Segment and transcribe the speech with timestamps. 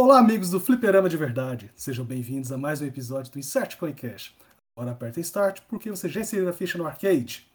[0.00, 1.72] Olá, amigos do Fliperama de Verdade.
[1.74, 4.32] Sejam bem-vindos a mais um episódio do Insert Coincast.
[4.76, 7.48] Agora aperta Start porque você já inseriu a ficha no arcade.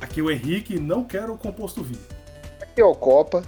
[0.00, 1.98] Aqui é o Henrique não quero o composto vinho.
[2.62, 3.42] Aqui é o Copa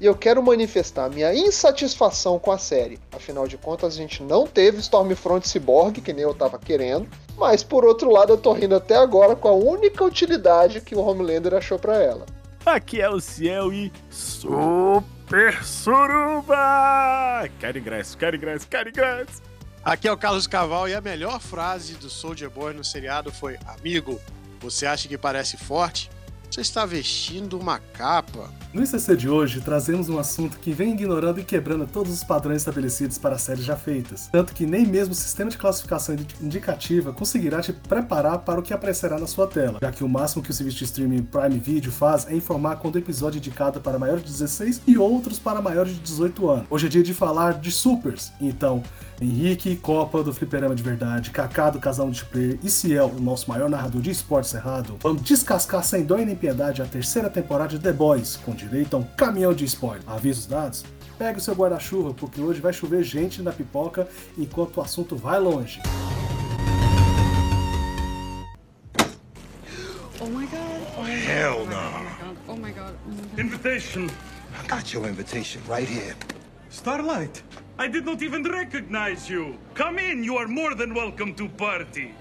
[0.00, 2.98] e eu quero manifestar minha insatisfação com a série.
[3.12, 7.62] Afinal de contas, a gente não teve Stormfront Cyborg, que nem eu tava querendo, mas
[7.62, 11.54] por outro lado, eu tô rindo até agora com a única utilidade que o Homelander
[11.54, 12.26] achou para ela.
[12.64, 17.48] Aqui é o Ciel e Super Suruba!
[17.58, 19.42] Quero ingresso, quero ingresso, quero ingresso!
[19.84, 23.56] Aqui é o Carlos Caval e a melhor frase do Soldier Boy no seriado foi:
[23.64, 24.20] Amigo,
[24.60, 26.10] você acha que parece forte?
[26.50, 28.50] Você está vestindo uma capa.
[28.72, 32.58] No ICC de hoje, trazemos um assunto que vem ignorando e quebrando todos os padrões
[32.58, 34.28] estabelecidos para séries já feitas.
[34.28, 38.72] Tanto que nem mesmo o sistema de classificação indicativa conseguirá te preparar para o que
[38.72, 41.92] aparecerá na sua tela, já que o máximo que o serviço de streaming Prime Video
[41.92, 45.60] faz é informar quando o episódio é indicado para maiores de 16 e outros para
[45.60, 46.66] maiores de 18 anos.
[46.70, 48.82] Hoje é dia de falar de supers, então
[49.20, 53.68] Henrique, Copa do Fliperama de Verdade, Kaká do Casal Multiplayer e Ciel, o nosso maior
[53.68, 57.80] narrador de esportes errado, vamos descascar sem dó e nem piedade a terceira temporada de
[57.80, 60.02] The Boys, com direito a um caminhão de spoiler.
[60.06, 60.84] Avisos dados?
[61.18, 65.40] Pegue o seu guarda-chuva, porque hoje vai chover gente na pipoca enquanto o assunto vai
[65.40, 65.80] longe.
[70.20, 70.60] Oh my god.
[70.96, 71.68] Oh my Hell god.
[71.68, 72.52] no.
[72.52, 72.94] Oh my god.
[73.04, 73.38] Oh my god.
[73.38, 74.08] Invitation.
[74.56, 76.14] I got your invitation right here.
[76.70, 77.42] Starlight.
[77.80, 79.56] I did not even recognize you.
[79.74, 80.24] Come in.
[80.24, 82.12] You are more than welcome to party.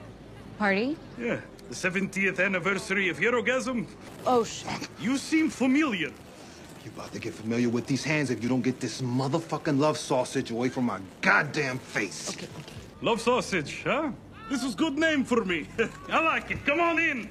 [0.59, 0.95] Party?
[1.17, 1.39] Yeah.
[1.69, 3.87] The 70th anniversary of Herogasm.
[4.27, 4.87] Oh shit.
[4.99, 6.11] You seem familiar.
[6.85, 9.97] You about to get familiar with these hands if you don't get this motherfucking love
[9.97, 12.29] sausage away from my goddamn face.
[12.29, 12.73] Okay, okay.
[13.01, 14.11] Love sausage, huh?
[14.51, 15.67] This was good name for me.
[16.09, 16.63] I like it.
[16.65, 17.29] Come on in.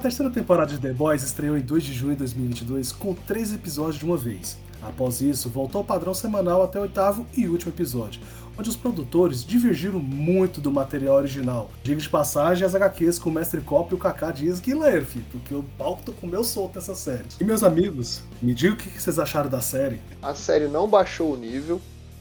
[0.00, 3.98] Terceira temporada de The Boys estreou em 2 de junho de 2022 com três episódios
[3.98, 4.58] de uma vez.
[4.82, 8.22] Após isso, voltou ao padrão semanal até o oitavo e último episódio,
[8.58, 11.70] onde os produtores divergiram muito do material original.
[11.82, 15.04] Diga de passagem, as HQs com o Mestre Cop e o Kaká dizem que ler,
[15.04, 17.26] filho, porque o pau comeu solto nessa série.
[17.38, 20.00] E meus amigos, me digam o que vocês acharam da série.
[20.22, 21.78] A série não baixou o nível,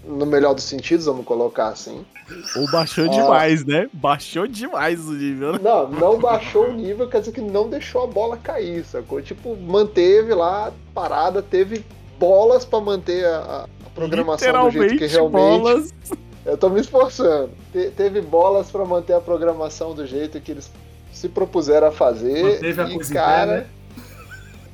[0.09, 2.03] no melhor dos sentidos, vamos colocar assim.
[2.56, 3.88] Ou baixou demais, né?
[3.94, 5.53] Baixou demais o nível.
[5.53, 5.59] né?
[5.62, 9.22] Não, não baixou o nível, quer dizer que não deixou a bola cair, sacou?
[9.22, 11.86] Tipo, manteve lá parada, teve
[12.19, 15.62] bolas pra manter a, a programação do jeito que Literalmente, realmente.
[15.62, 15.94] bolas.
[16.46, 17.52] Eu tô me esforçando.
[17.72, 20.72] Te- teve bolas pra manter a programação do jeito que eles
[21.14, 22.44] se propuseram a fazer.
[22.44, 23.66] Manteve a e, cara, pé, né?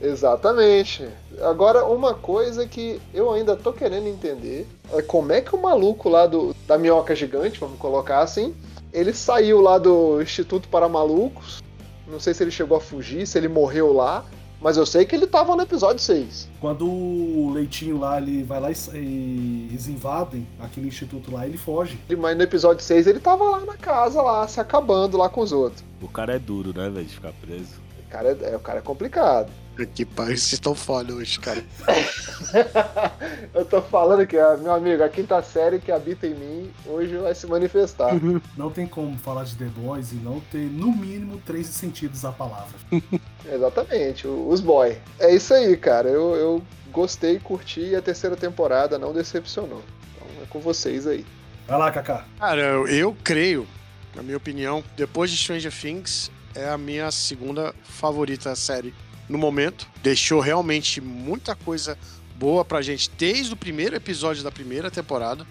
[0.06, 1.08] Exatamente.
[1.42, 6.08] Agora, uma coisa que eu ainda tô querendo entender é como é que o maluco
[6.08, 8.54] lá do, da minhoca gigante, vamos colocar assim,
[8.94, 11.62] ele saiu lá do Instituto para Malucos.
[12.08, 14.24] Não sei se ele chegou a fugir, se ele morreu lá.
[14.62, 16.48] Mas eu sei que ele tava no episódio 6.
[16.62, 22.00] Quando o Leitinho lá, ele vai lá e, eles invadem aquele instituto lá, ele foge.
[22.18, 25.52] Mas no episódio 6 ele tava lá na casa, lá, se acabando lá com os
[25.52, 25.84] outros.
[26.02, 27.76] O cara é duro, né, velho, de ficar preso.
[28.08, 29.52] O cara é, é- o cara é complicado.
[29.94, 31.62] Que pariu, vocês estão foda hoje, cara.
[33.54, 37.18] eu tô falando que, ó, meu amigo, a quinta série que habita em mim hoje
[37.18, 38.14] vai se manifestar.
[38.56, 42.32] Não tem como falar de The Boys e não ter, no mínimo, três sentidos à
[42.32, 42.78] palavra.
[43.52, 44.98] Exatamente, os boy.
[45.20, 46.08] É isso aí, cara.
[46.08, 49.84] Eu, eu gostei, curti e a terceira temporada não decepcionou.
[50.16, 51.26] Então é com vocês aí.
[51.68, 52.26] Vai lá, Kaká.
[52.40, 53.68] Cara, eu, eu creio,
[54.16, 58.94] na minha opinião, depois de Stranger Things, é a minha segunda favorita série
[59.30, 59.88] no momento.
[60.04, 61.98] Deixou realmente muita coisa
[62.38, 65.46] boa pra gente desde o primeiro episódio da primeira temporada,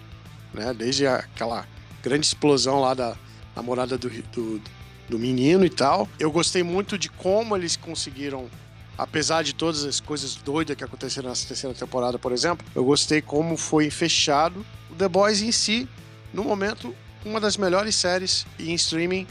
[0.53, 0.73] né?
[0.73, 1.67] Desde aquela
[2.03, 3.15] grande explosão lá da
[3.55, 4.61] namorada do, do,
[5.09, 6.07] do menino e tal.
[6.19, 8.49] Eu gostei muito de como eles conseguiram.
[8.97, 13.21] Apesar de todas as coisas doidas que aconteceram nessa terceira temporada, por exemplo, eu gostei
[13.21, 15.85] como foi fechado o The Boys em si,
[16.33, 16.95] no momento,
[17.25, 19.27] uma das melhores séries em streaming.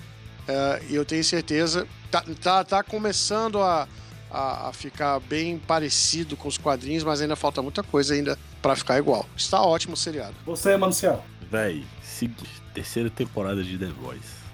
[0.46, 3.88] eh, E eu tenho certeza, tá, tá, tá começando a,
[4.34, 8.74] a, a ficar bem parecido com os quadrinhos, mas ainda falta muita coisa ainda pra
[8.74, 9.24] ficar igual.
[9.36, 10.34] Está ótimo o seriado.
[10.44, 11.24] Você, Manuciel.
[11.48, 14.44] Véi, seguinte, terceira temporada de The Voice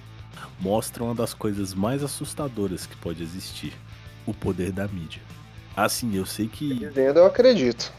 [0.60, 3.72] mostra uma das coisas mais assustadoras que pode existir:
[4.26, 5.22] o poder da mídia.
[5.74, 7.90] Assim, eu sei que Dizendo, eu acredito.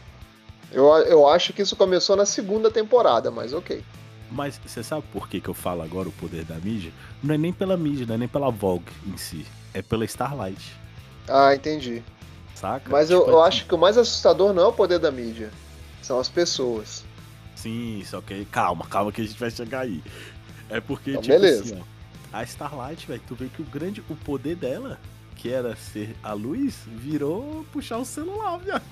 [0.70, 3.84] Eu, eu acho que isso começou na segunda temporada, mas ok.
[4.30, 6.92] Mas você sabe por que, que eu falo agora o poder da mídia?
[7.22, 9.44] Não é nem pela mídia, não é nem pela Vogue em si.
[9.74, 10.81] É pela Starlight.
[11.28, 12.02] Ah, entendi.
[12.54, 12.90] saca?
[12.90, 15.10] Mas eu, Tipo eu assim, acho que o mais assustador não é o poder da
[15.10, 15.50] mídia,
[16.02, 17.04] são as pessoas.
[17.54, 20.02] Sim, só que calma, calma que a gente vai chegar aí.
[20.68, 21.74] É porque, Então, tipo beleza.
[21.74, 21.82] assim,
[22.32, 24.98] ó, a Starlight, velho, tu vê que o grande, o poder dela,
[25.36, 28.82] que era ser a luz, virou puxar o celular, viado.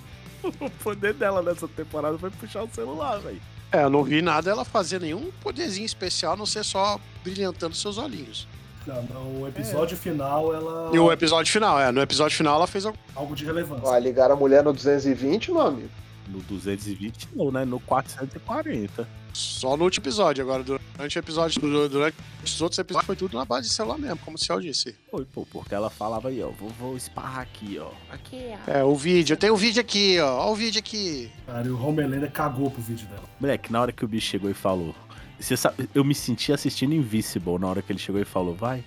[0.61, 3.41] O poder dela nessa temporada foi puxar o celular, velho.
[3.73, 7.77] É, eu não vi nada ela fazer nenhum poderzinho especial, a não ser só brilhantando
[7.77, 8.49] seus olhinhos.
[8.87, 10.91] Não, no episódio final, ela.
[10.95, 13.35] E o episódio final, é, no episódio final ela fez algo.
[13.35, 13.85] De relevância.
[13.89, 15.89] Vai ligar a mulher no 220, meu amigo.
[16.29, 17.65] No 220 não, né?
[17.65, 19.07] No 440.
[19.33, 23.37] Só no último episódio, agora durante o episódio, du- durante os outros episódios foi tudo
[23.37, 24.97] na base de celular mesmo, como o Ciel disse.
[25.11, 27.91] Foi, pô, porque ela falava aí, ó, vou, vou esparrar aqui, ó.
[28.13, 28.71] Aqui, ó.
[28.71, 31.31] É, o vídeo, eu tenho o vídeo aqui, ó, ó o vídeo aqui.
[31.47, 33.23] Cara, e o Homelander cagou pro vídeo dela.
[33.39, 34.95] Moleque, na hora que o bicho chegou e falou.
[35.41, 38.85] Sabe, eu me senti assistindo Invisible na hora que ele chegou e falou: vai,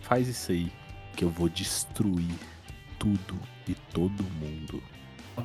[0.00, 0.72] faz isso aí,
[1.16, 2.38] que eu vou destruir
[2.98, 3.38] tudo
[3.68, 4.82] e todo mundo.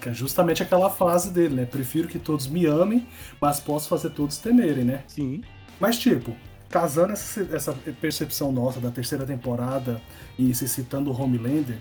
[0.02, 1.66] Que é justamente aquela frase dele, né?
[1.66, 3.08] Prefiro que todos me amem,
[3.40, 5.04] mas posso fazer todos temerem, né?
[5.08, 5.42] Sim.
[5.80, 6.36] Mas, tipo,
[6.70, 10.02] casando essa, essa percepção nossa da terceira temporada
[10.38, 11.78] e se citando o Homelander,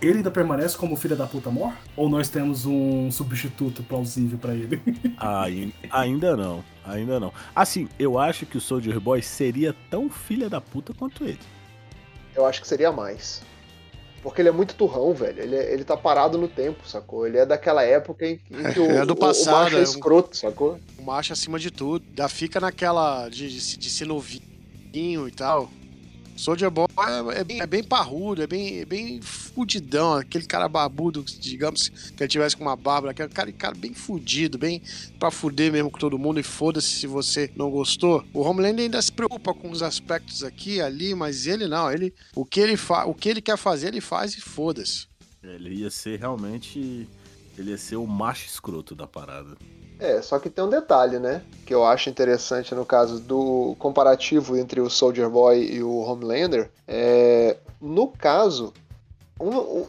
[0.00, 1.72] ele ainda permanece como filho da puta mor?
[1.96, 4.80] Ou nós temos um substituto plausível pra ele?
[5.18, 7.32] Ai- ainda não, ainda não.
[7.54, 11.38] Assim, eu acho que o Soldier Boy seria tão filha da puta quanto ele.
[12.34, 13.42] Eu acho que seria mais.
[14.22, 15.40] Porque ele é muito turrão, velho.
[15.40, 17.26] Ele, é- ele tá parado no tempo, sacou?
[17.26, 19.80] Ele é daquela época em, em que o, É do o- o passado, macho é
[19.80, 20.78] é escroto, sacou?
[20.98, 22.04] O macho acima de tudo.
[22.16, 25.70] Já fica naquela de, de, se- de ser novinho e tal.
[26.36, 30.14] Soldier Boy é, é bem, é bem parrudo, é bem, é bem fudidão.
[30.14, 34.58] Aquele cara barbudo, digamos que ele tivesse com uma barba, aquele cara, cara bem fudido,
[34.58, 34.82] bem
[35.18, 36.38] pra fuder mesmo com todo mundo.
[36.38, 38.24] E foda-se se você não gostou.
[38.32, 41.90] O Homelander ainda se preocupa com os aspectos aqui ali, mas ele não.
[41.90, 45.06] Ele, o, que ele fa, o que ele quer fazer, ele faz e foda-se.
[45.42, 47.08] Ele ia ser realmente.
[47.58, 49.56] Ele ia ser o macho escroto da parada.
[49.98, 51.42] É, só que tem um detalhe, né?
[51.64, 56.70] Que eu acho interessante no caso do comparativo entre o Soldier Boy e o Homelander.
[56.86, 58.74] É, no caso,
[59.40, 59.88] um- o,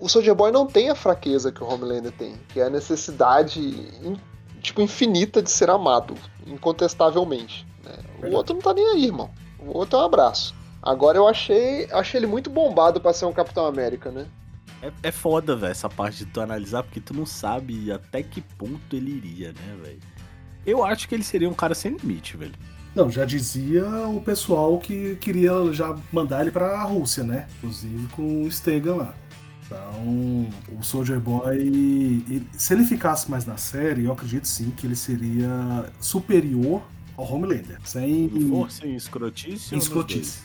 [0.00, 3.60] o Soldier Boy não tem a fraqueza que o Homelander tem, que é a necessidade
[3.60, 4.18] in-
[4.60, 6.14] tipo infinita de ser amado,
[6.44, 7.66] incontestavelmente.
[7.84, 7.96] né?
[8.28, 9.30] O outro não tá nem aí, irmão.
[9.58, 10.54] O outro é um abraço.
[10.82, 14.26] Agora eu achei, achei ele muito bombado pra ser um Capitão América, né?
[14.82, 18.40] É, é foda, velho, essa parte de tu analisar, porque tu não sabe até que
[18.40, 19.98] ponto ele iria, né, velho?
[20.66, 22.52] Eu acho que ele seria um cara sem limite, velho.
[22.94, 27.46] Não, já dizia o pessoal que queria já mandar ele pra Rússia, né?
[27.58, 29.14] Inclusive com o Stegan lá.
[29.64, 34.86] Então, o Soldier Boy, ele- se ele ficasse mais na série, eu acredito sim que
[34.86, 36.82] ele seria superior
[37.16, 37.78] ao Homelander.
[37.84, 39.72] Sem Em força, em escrotice.
[39.74, 40.40] em escrotice.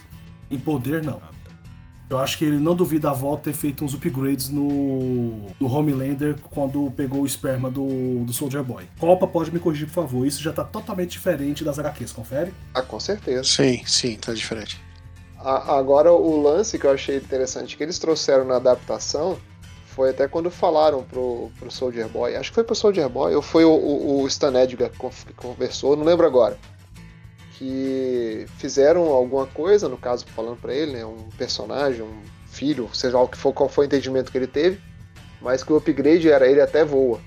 [0.52, 1.18] Em poder, não.
[1.18, 1.45] Ah, tá.
[2.10, 6.36] Eu acho que ele não duvida a volta ter feito uns upgrades no, no Homelander
[6.52, 8.86] quando pegou o esperma do, do Soldier Boy.
[9.00, 10.25] Copa pode me corrigir, por favor.
[10.28, 12.54] Isso já tá totalmente diferente das HQs, confere?
[12.75, 13.44] Ah, com certeza.
[13.44, 14.80] Sim, sim, tá diferente.
[15.40, 19.38] A- Agora, o lance que eu achei interessante que eles trouxeram na adaptação
[19.88, 22.36] foi até quando falaram pro, pro Soldier Boy.
[22.36, 25.10] Acho que foi pro Soldier Boy, ou foi o, o, o Stan Edgar que con-
[25.10, 26.56] que conversou, não lembro agora.
[27.57, 31.06] Que fizeram alguma coisa, no caso, falando pra ele, né?
[31.06, 34.80] Um personagem, um filho, seja o que for, qual foi o entendimento que ele teve.
[35.42, 37.20] Mas que o upgrade era ele até voa.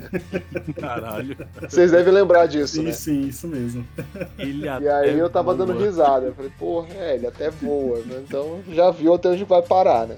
[0.80, 1.36] Caralho.
[1.68, 2.92] Vocês devem lembrar disso, Sim, né?
[2.92, 3.86] sim, isso mesmo.
[4.38, 5.84] Ele E aí eu tava dando voa.
[5.84, 6.26] risada.
[6.26, 8.22] Eu falei, porra, é, ele até voa, né?
[8.26, 10.16] Então já viu até onde vai parar, né?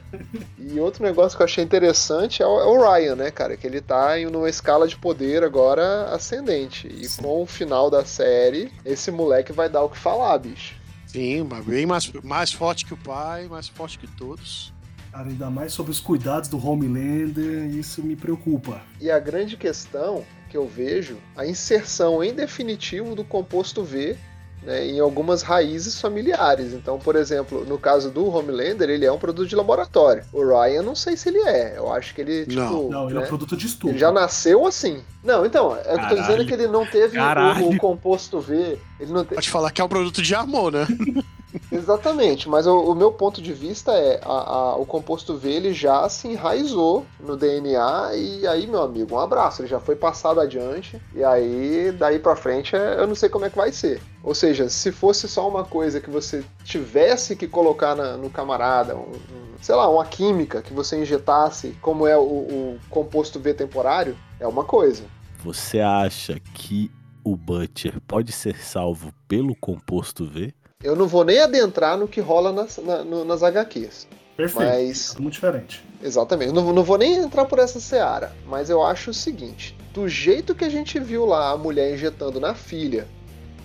[0.59, 3.57] E outro negócio que eu achei interessante é o, é o Ryan, né, cara?
[3.57, 6.87] Que ele tá em uma escala de poder agora ascendente.
[6.89, 10.75] E com o final da série, esse moleque vai dar o que falar, bicho.
[11.07, 14.73] Sim, mas bem mais, mais forte que o pai, mais forte que todos.
[15.17, 18.83] Cara, ainda mais sobre os cuidados do Homelander, isso me preocupa.
[19.01, 24.15] E a grande questão que eu vejo, a inserção em definitivo do composto V
[24.63, 26.75] né, em algumas raízes familiares.
[26.75, 30.23] Então, por exemplo, no caso do Homelander, ele é um produto de laboratório.
[30.35, 31.79] O Ryan, não sei se ele é.
[31.79, 32.61] Eu acho que ele, tipo.
[32.61, 33.93] Não, Não, ele é né, um produto de estudo.
[33.93, 35.03] ele já nasceu assim.
[35.25, 37.79] Não, então, é o que eu tô dizendo é que ele não teve o, o
[37.79, 38.77] composto V.
[39.01, 40.87] Ele não te- Pode falar que é um produto de amor, né?
[41.71, 44.29] Exatamente, mas o, o meu ponto de vista é a-
[44.73, 49.19] a- o composto V ele já se enraizou no DNA e aí, meu amigo, um
[49.21, 53.29] abraço, ele já foi passado adiante e aí daí pra frente é- eu não sei
[53.29, 54.01] como é que vai ser.
[54.23, 58.97] Ou seja, se fosse só uma coisa que você tivesse que colocar na- no camarada,
[58.97, 63.55] um- um- sei lá, uma química que você injetasse, como é o, o composto V
[63.55, 65.05] temporário, é uma coisa.
[65.45, 66.91] Você acha que
[67.25, 70.53] o Butcher pode ser salvo pelo composto V?
[70.87, 74.07] Eu não vou nem adentrar no que rola nas, na- no- nas HQs.
[74.37, 74.69] Perfeito.
[74.71, 75.83] Mas Muito diferente.
[76.03, 76.53] Exatamente.
[76.53, 80.55] Não, não vou nem entrar por essa seara, mas eu acho o seguinte: do jeito
[80.55, 83.09] que a gente viu lá a mulher injetando na filha,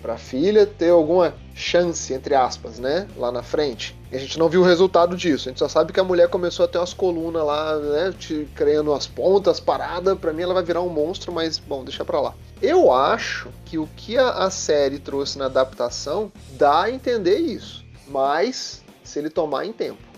[0.01, 3.07] pra filha ter alguma chance, entre aspas, né?
[3.15, 3.95] Lá na frente.
[4.11, 5.47] E a gente não viu o resultado disso.
[5.47, 8.13] A gente só sabe que a mulher começou a ter umas colunas lá, né?
[8.17, 10.15] Te criando as pontas, parada.
[10.15, 12.33] Pra mim ela vai virar um monstro, mas bom, deixa pra lá.
[12.61, 17.85] Eu acho que o que a, a série trouxe na adaptação dá a entender isso.
[18.07, 20.11] Mas se ele tomar em tempo.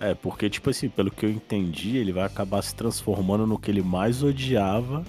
[0.00, 3.70] É, porque, tipo assim, pelo que eu entendi, ele vai acabar se transformando no que
[3.70, 5.04] ele mais odiava.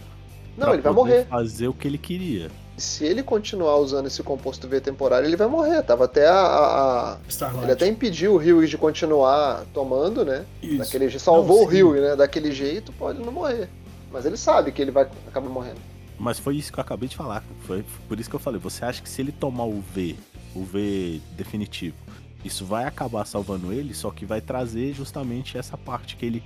[0.58, 1.26] Não, ele vai morrer.
[1.26, 2.50] fazer o que ele queria.
[2.78, 5.82] Se ele continuar usando esse composto V temporário, ele vai morrer.
[5.84, 6.36] Tava até a.
[6.36, 7.64] a-.
[7.64, 10.46] Ele até impediu o Rio de continuar tomando, né?
[10.62, 10.80] Isso.
[10.80, 11.24] Daquele jeito.
[11.24, 11.68] Salvou Não, o.
[11.68, 12.16] Rio, né?
[12.16, 13.70] Daquele jeito, pode não morrer.
[14.12, 15.80] Mas ele sabe que ele vai acabar morrendo.
[16.18, 17.44] Mas foi isso que eu acabei de falar.
[17.62, 18.60] Foi por isso que eu falei.
[18.60, 20.16] Você acha que se ele tomar o V,
[20.56, 21.96] o V definitivo,
[22.44, 26.44] isso vai acabar salvando ele, só que vai trazer justamente essa parte que ele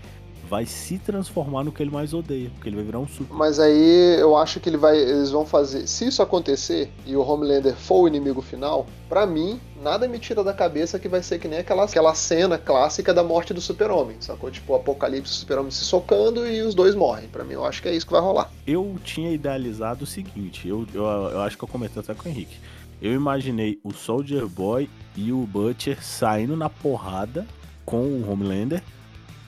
[0.49, 3.33] vai se transformar no que ele mais odeia, porque ele vai virar um super.
[3.33, 5.87] Mas aí eu acho que ele vai, eles vão fazer.
[5.87, 10.43] Se isso acontecer e o Homelander for o inimigo final, pra mim, nada me tira
[10.43, 14.17] da cabeça que vai ser que nem aquela, aquela cena clássica da morte do super-homem,
[14.19, 14.49] sacou?
[14.49, 17.27] Tipo, o apocalipse, o super-homem se socando e os dois morrem.
[17.27, 18.51] Pra mim, eu acho que é isso que vai rolar.
[18.65, 22.31] Eu tinha idealizado o seguinte, eu, eu, eu acho que eu comentei até com o
[22.31, 22.57] Henrique.
[23.01, 27.47] Eu imaginei o Soldier Boy e o Butcher saindo na porrada
[27.85, 28.83] com o Homelander.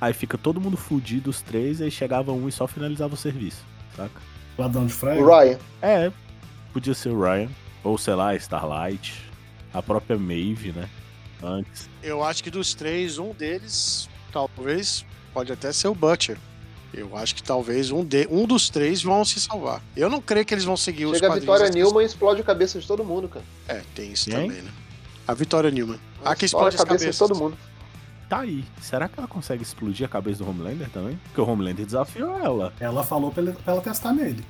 [0.01, 3.63] Aí fica todo mundo fudido, os três, aí chegava um e só finalizava o serviço,
[3.95, 4.19] saca?
[4.57, 5.21] Ladrão de frango.
[5.23, 6.11] O Ryan, É,
[6.73, 7.49] podia ser o Ryan,
[7.83, 9.23] ou sei lá, Starlight,
[9.71, 10.89] a própria Maeve, né?
[11.43, 11.87] Antes.
[12.01, 16.37] Eu acho que dos três, um deles, talvez, pode até ser o Butcher.
[16.93, 19.81] Eu acho que talvez um, de, um dos três vão se salvar.
[19.95, 21.55] Eu não creio que eles vão seguir os chega a quadrinhos.
[21.59, 23.45] Vitória Newman e explode a cabeça de todo mundo, cara.
[23.67, 24.49] É, tem isso Quem?
[24.49, 24.71] também, né?
[25.27, 25.99] A Vitória Newman.
[26.25, 27.13] A que Explode a cabeça cabeças.
[27.15, 27.57] de todo mundo.
[28.31, 28.63] Tá aí.
[28.79, 31.19] Será que ela consegue explodir a cabeça do Homelander também?
[31.25, 32.71] Porque o Homelander desafiou ela.
[32.79, 34.41] Ela falou pra, ele- pra ela testar nele.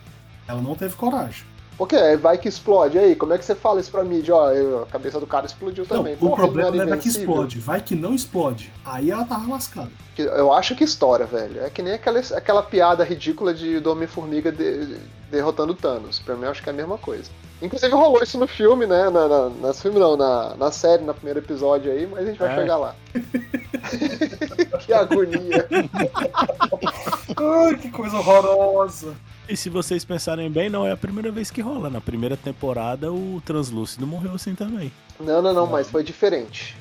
[0.48, 1.44] Ela não teve coragem.
[1.82, 3.00] Porque aí vai que explode.
[3.00, 4.36] Aí, como é que você fala isso pra mídia?
[4.36, 6.14] Ó, eu- a cabeça do cara explodiu Não, também.
[6.14, 7.60] o Porra, problema ele não é era vai que explode.
[7.60, 8.72] Vai que não explode.
[8.86, 9.90] Aí ela tava lascada.
[10.16, 11.60] Eu acho que estoura, velho.
[11.64, 14.96] É que nem aquela, aquela piada ridícula de do Homem-Formiga de-
[15.32, 16.20] derrotando Thanos.
[16.20, 17.32] Pra mim, eu acho que é a mesma coisa.
[17.64, 19.10] Inclusive, rolou isso no filme, né?
[19.10, 22.38] Na, na, na filme não, na, na série, no primeiro episódio aí, mas a gente
[22.38, 22.56] vai É.
[22.56, 22.96] chegar lá.
[24.86, 25.68] que agonia.
[27.38, 29.16] Ai, que coisa horrorosa.
[29.50, 31.90] E se vocês pensarem bem, não é a primeira vez que rola.
[31.90, 34.92] Na primeira temporada, o Translúcido morreu assim também.
[35.20, 36.76] Não, não, não, mas foi diferente.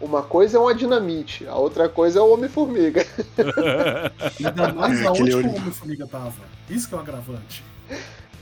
[0.00, 3.06] Uma coisa é uma dinamite, a outra coisa é o Homem-Formiga.
[4.38, 5.48] Ainda mais aonde que olho.
[5.50, 6.34] o Homem-Formiga tava.
[6.68, 7.64] Isso que é um agravante.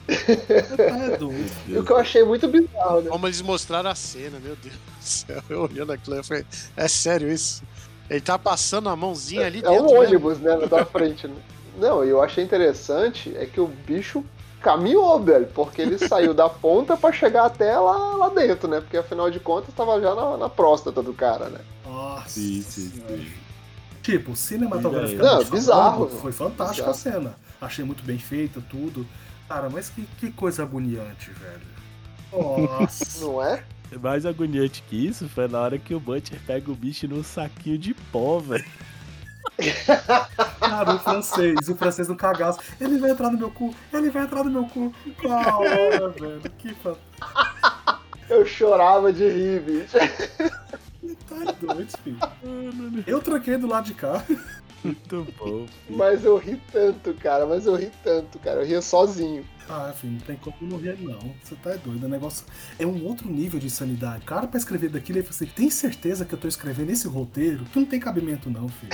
[0.06, 3.08] É o que eu achei muito bizarro, né?
[3.08, 5.42] Como eles mostraram a cena, meu Deus do céu.
[5.48, 6.44] Eu olhando aquilo, eu falei,
[6.76, 7.62] é sério isso?
[8.10, 9.80] Ele tá passando a mãozinha ali É dentro.
[9.82, 9.98] um mesmo.
[10.00, 11.26] ônibus, né, da frente.
[11.26, 11.34] Né?
[11.78, 14.24] Não, e eu achei interessante é que o bicho
[14.60, 18.80] caminhou, velho, porque ele saiu da ponta pra chegar até lá, lá dentro, né?
[18.80, 21.60] Porque afinal de contas tava já na, na próstata do cara, né?
[21.84, 22.28] Nossa.
[22.30, 23.32] Sim, sim, sim.
[24.02, 26.08] Tipo, cinematograficamente Não, bizarro.
[26.08, 27.34] Foi fantástica a cena.
[27.60, 29.06] Achei muito bem feita, tudo.
[29.48, 31.74] Cara, mas que, que coisa agoniante, velho.
[32.32, 33.20] Nossa.
[33.24, 33.62] Não é?
[34.00, 37.78] Mais agoniante que isso foi na hora que o Butcher pega o bicho num saquinho
[37.78, 38.64] de pó, velho.
[40.60, 42.58] Cara, o francês, o francês no cagaço.
[42.80, 44.92] Ele vai entrar no meu cu, ele vai entrar no meu cu.
[45.22, 46.40] Da hora, velho.
[46.58, 48.04] Que fantástico.
[48.28, 49.96] Eu chorava de rir, bicho.
[51.28, 52.18] Tá doido, filho.
[53.06, 54.24] Eu tranquei do lado de cá.
[54.82, 55.66] Muito bom.
[55.66, 55.68] filho.
[55.90, 58.60] Mas eu ri tanto, cara, mas eu ri tanto, cara.
[58.60, 59.44] Eu ria sozinho.
[59.68, 61.34] Ah, filho, não tem como não rir, não.
[61.42, 62.04] Você tá doido.
[62.04, 62.44] O negócio
[62.78, 64.22] é um outro nível de insanidade.
[64.22, 67.08] O cara, pra escrever daquilo, ele falou assim: tem certeza que eu tô escrevendo esse
[67.08, 67.64] roteiro?
[67.66, 68.92] Que não tem cabimento, não, filho.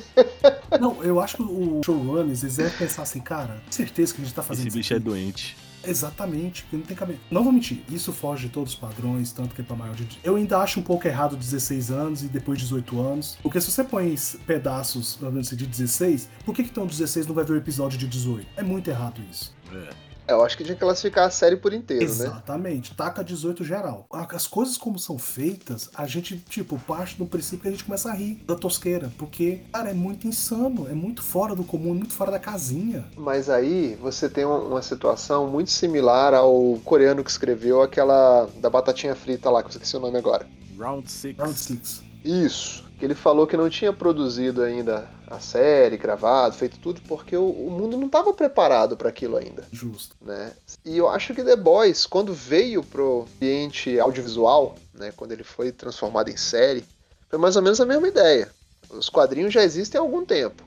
[0.80, 4.34] não, eu acho que o showrunners, eles devem pensar assim, cara, certeza que a gente
[4.34, 5.04] tá fazendo Esse isso bicho é aqui.
[5.04, 5.56] doente.
[5.86, 7.18] Exatamente, porque não tem cabelo.
[7.30, 10.06] Não vou mentir, isso foge de todos os padrões, tanto que é pra maior de.
[10.22, 13.38] Eu ainda acho um pouco errado 16 anos e depois 18 anos.
[13.42, 14.14] Porque se você põe
[14.46, 17.98] pedaços, vamos dizer, de 16, por que que então 16 não vai ver o episódio
[17.98, 18.46] de 18?
[18.56, 19.54] É muito errado isso.
[19.72, 20.06] É.
[20.26, 22.10] É, Eu acho que tinha que classificar a série por inteiro, né?
[22.10, 24.06] Exatamente, taca 18 geral.
[24.10, 28.10] As coisas como são feitas, a gente, tipo, parte do princípio que a gente começa
[28.10, 29.10] a rir da tosqueira.
[29.18, 33.04] Porque, cara, é muito insano, é muito fora do comum, é muito fora da casinha.
[33.16, 39.16] Mas aí você tem uma, situação muito similar ao coreano que escreveu aquela da batatinha
[39.16, 40.46] frita lá, que eu esqueci o nome agora.
[40.78, 41.36] Round 6.
[41.38, 42.05] Round Six.
[42.26, 42.84] Isso.
[42.98, 47.48] Que ele falou que não tinha produzido ainda a série, gravado, feito tudo, porque o,
[47.50, 50.16] o mundo não estava preparado para aquilo ainda, Justo.
[50.20, 50.52] né?
[50.84, 55.70] E eu acho que The Boys, quando veio pro ambiente audiovisual, né, quando ele foi
[55.72, 56.84] transformado em série,
[57.28, 58.50] foi mais ou menos a mesma ideia.
[58.88, 60.62] Os quadrinhos já existem há algum tempo.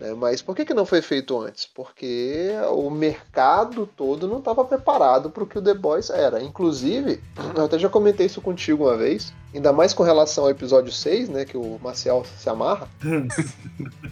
[0.00, 0.14] Né?
[0.14, 1.66] Mas por que, que não foi feito antes?
[1.66, 6.42] Porque o mercado todo não estava preparado para o que o The Boys era.
[6.42, 7.22] Inclusive,
[7.54, 11.28] eu até já comentei isso contigo uma vez, ainda mais com relação ao episódio 6,
[11.28, 11.44] né?
[11.44, 12.88] Que o Marcial se amarra.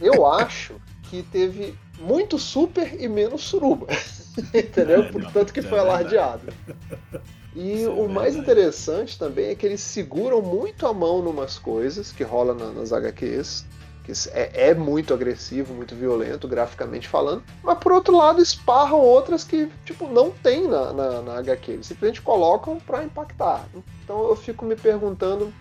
[0.00, 3.86] eu acho que teve muito super e menos suruba.
[4.54, 5.02] Entendeu?
[5.04, 6.52] É, Portanto que é foi alardeado.
[7.54, 12.10] E é o mais interessante também é que eles seguram muito a mão numas coisas
[12.10, 13.66] que rola na- nas HQs,
[14.04, 19.44] que é, é muito agressivo, muito violento, graficamente falando, mas por outro lado esparram outras
[19.44, 23.64] que tipo não tem na, na, na HQ, eles simplesmente colocam pra impactar.
[24.04, 25.52] Então eu fico me perguntando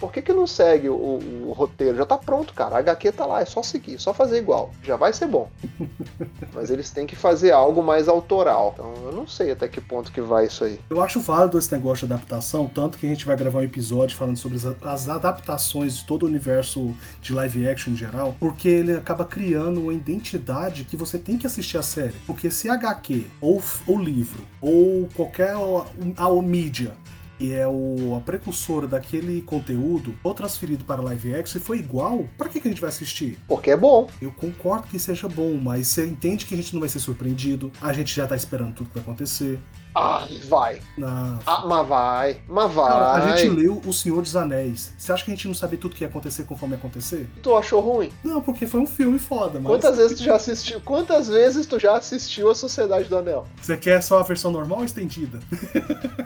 [0.00, 1.98] por que, que não segue o, o roteiro?
[1.98, 2.76] Já tá pronto, cara.
[2.76, 4.70] A HQ tá lá, é só seguir, só fazer igual.
[4.82, 5.50] Já vai ser bom.
[6.54, 8.72] Mas eles têm que fazer algo mais autoral.
[8.74, 10.80] Então eu não sei até que ponto que vai isso aí.
[10.88, 14.16] Eu acho válido esse negócio de adaptação, tanto que a gente vai gravar um episódio
[14.16, 18.68] falando sobre as, as adaptações de todo o universo de live action em geral, porque
[18.68, 22.14] ele acaba criando uma identidade que você tem que assistir a série.
[22.26, 26.92] Porque se HQ, ou, ou livro, ou qualquer a, a mídia
[27.40, 32.28] que é o, a precursora daquele conteúdo, ou transferido para live action, e foi igual,
[32.36, 33.38] pra que, que a gente vai assistir?
[33.48, 34.10] Porque é bom.
[34.20, 37.72] Eu concordo que seja bom, mas você entende que a gente não vai ser surpreendido,
[37.80, 39.58] a gente já tá esperando tudo que vai acontecer.
[39.94, 40.80] Ah, vai.
[40.96, 42.40] Na, Ah, mas vai.
[42.48, 42.88] Mas vai.
[42.88, 44.92] Cara, a gente leu O Senhor dos Anéis.
[44.96, 47.28] Você acha que a gente não sabia tudo que ia acontecer conforme ia acontecer?
[47.42, 48.12] Tu achou ruim?
[48.22, 49.64] Não, porque foi um filme foda, mas.
[49.66, 50.80] Quantas vezes tu já assistiu?
[50.80, 53.46] Quantas vezes tu já assistiu a Sociedade do Anel?
[53.60, 55.40] Você quer só a versão normal ou estendida?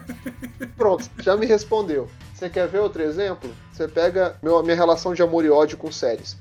[0.77, 2.07] Pronto, já me respondeu.
[2.33, 3.49] Você quer ver outro exemplo?
[3.71, 6.37] Você pega meu, minha relação de amor e ódio com séries.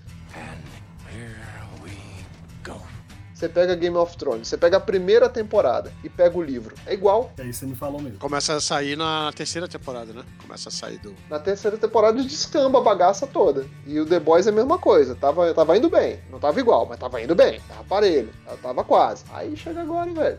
[3.34, 6.76] Você pega Game of Thrones, você pega a primeira temporada e pega o livro.
[6.86, 7.32] É igual.
[7.36, 8.18] Aí você me falou mesmo.
[8.18, 10.22] Começa a sair na terceira temporada, né?
[10.40, 11.12] Começa a sair do.
[11.28, 13.66] Na terceira temporada descamba a bagaça toda.
[13.86, 15.16] E o The Boys é a mesma coisa.
[15.16, 16.20] Tava, tava indo bem.
[16.30, 17.60] Não tava igual, mas tava indo bem.
[17.66, 18.32] Tava parelho.
[18.62, 19.24] Tava- quase.
[19.32, 20.38] Aí chega agora, velho.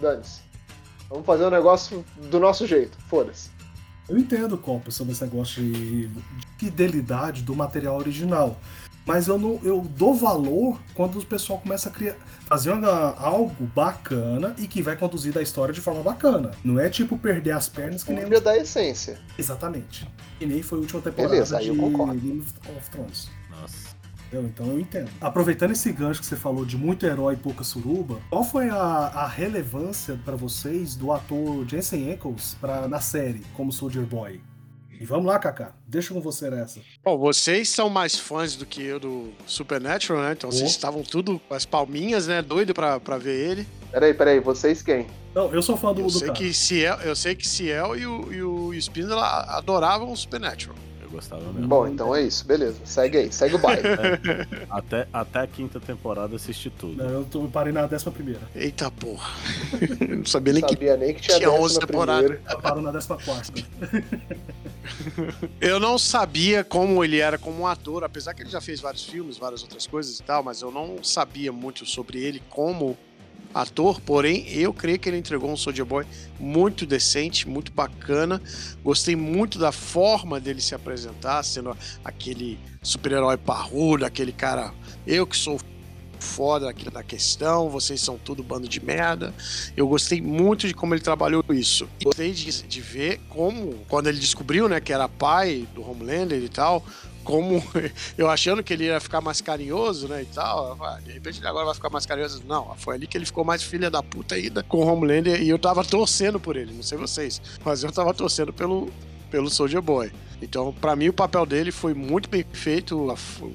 [0.00, 0.40] Dane-se.
[1.08, 2.96] Vamos fazer um negócio do nosso jeito.
[3.08, 3.50] Foda-se.
[4.08, 6.10] Eu entendo, Copa, sobre esse negócio de
[6.58, 8.56] fidelidade do material original.
[9.04, 12.14] Mas eu não eu dou valor quando o pessoal começa a criar.
[12.46, 16.50] Fazer uma- algo bacana e que vai conduzir da história de forma bacana.
[16.62, 18.22] Não é tipo perder as pernas que nem.
[18.24, 19.18] Cúmbia da essência.
[19.38, 20.08] Exatamente.
[20.38, 21.70] Que nem foi a última temporada Beleza, de.
[21.70, 23.28] Game of Thrones.
[23.50, 23.92] Nossa.
[24.32, 25.10] Então eu entendo.
[25.20, 28.76] Aproveitando esse gancho que você falou de muito herói e pouca suruba, qual foi a,
[28.76, 34.40] a relevância pra vocês do ator Jensen Ackles pra, na série como Soldier Boy?
[35.02, 35.72] E vamos lá, Kaká.
[35.84, 36.78] Deixa com você nessa.
[37.02, 40.30] Bom, vocês são mais fãs do que eu do Supernatural, né?
[40.32, 40.66] Então vocês Oh.
[40.66, 42.40] estavam tudo com as palminhas, né?
[42.40, 43.66] Doido pra, pra ver ele.
[43.90, 44.38] Peraí, peraí.
[44.38, 45.08] Vocês quem?
[45.34, 46.38] Não, eu sou fã do, Eu do sei, cara.
[46.38, 50.76] que Ciel, eu sei que Ciel e o, e o Spindler adoravam o Supernatural.
[51.12, 51.68] Gostava mesmo.
[51.68, 52.44] Bom, então é isso.
[52.46, 52.78] Beleza.
[52.84, 53.32] Segue aí.
[53.32, 53.82] Segue o baile.
[54.70, 56.96] Até, até a quinta temporada assisti tudo.
[56.96, 58.40] Não, eu, tô, parei na décima primeira.
[58.54, 59.30] Eita porra.
[60.08, 60.74] Eu não sabia nem Não que.
[60.74, 62.38] sabia nem que tinha, tinha 11 décima temporadas.
[62.50, 63.52] Eu paro na décima quarta.
[65.60, 69.04] Eu não sabia como ele era como um ator, apesar que ele já fez vários
[69.04, 72.96] filmes, várias outras coisas e tal, mas eu não sabia muito sobre ele como
[73.54, 76.04] ator, porém eu creio que ele entregou um Soldier Boy
[76.38, 78.40] muito decente, muito bacana.
[78.82, 84.72] Gostei muito da forma dele se apresentar, sendo aquele super-herói parrudo, aquele cara,
[85.06, 85.60] eu que sou
[86.22, 89.34] foda aqui da questão, vocês são tudo bando de merda.
[89.76, 91.88] Eu gostei muito de como ele trabalhou isso.
[92.02, 96.48] Gostei de, de ver como, quando ele descobriu, né, que era pai do Homelander e
[96.48, 96.84] tal,
[97.24, 97.62] como
[98.18, 101.46] eu achando que ele ia ficar mais carinhoso, né, e tal, "Ah, de repente ele
[101.48, 102.42] agora vai ficar mais carinhoso.
[102.46, 105.48] Não, foi ali que ele ficou mais filha da puta ainda com o Homelander e
[105.48, 108.90] eu tava torcendo por ele, não sei vocês, mas eu tava torcendo pelo,
[109.30, 110.12] pelo Soldier Boy.
[110.40, 113.14] Então, pra mim, o papel dele foi muito bem feito,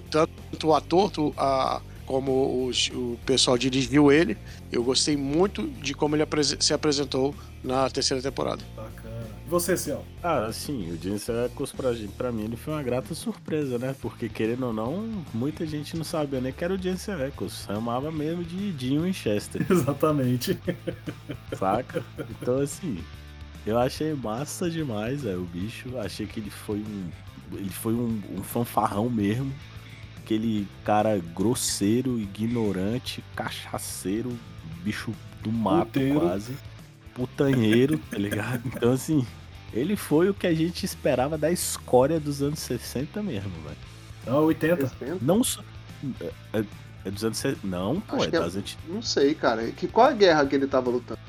[0.09, 4.37] tanto o ator, a- como os- o pessoal dirigiu ele.
[4.71, 6.23] Eu gostei muito de como ele
[6.61, 8.63] se apresentou na terceira temporada.
[9.47, 10.03] Você, Ciel?
[10.21, 13.95] Ah, assim, o Jensen Ackles pra, gente- pra mim ele foi uma grata surpresa, né?
[14.01, 17.63] Porque querendo ou não, muita gente não sabia nem que era o Jensen Ackles.
[17.65, 20.59] Chamava mesmo de Jim Winchester, Exatamente.
[21.57, 22.03] saca?
[22.29, 22.99] Então assim,
[23.65, 25.97] eu achei massa demais, é, o bicho.
[25.97, 27.09] Achei que ele foi um.
[27.53, 29.49] Ele foi um, um fanfarrão mesmo.
[30.17, 34.37] Aquele cara grosseiro, ignorante, cachaceiro,
[34.83, 36.19] bicho do mato Puteiro.
[36.19, 36.53] quase.
[37.17, 38.61] Putanheiro, tá ligado?
[38.67, 39.25] Então assim,
[39.73, 43.77] ele foi o que a gente esperava da escória dos anos 60 mesmo, velho.
[44.25, 44.75] Não, 80.
[44.83, 45.17] Respeito.
[45.21, 45.61] Não só.
[46.53, 46.63] É,
[47.05, 47.65] é dos anos 60.
[47.67, 48.83] Não, pô, Acho é que é- das antigas.
[48.87, 49.71] Não sei, cara.
[49.71, 51.19] Que, qual a guerra que ele tava lutando?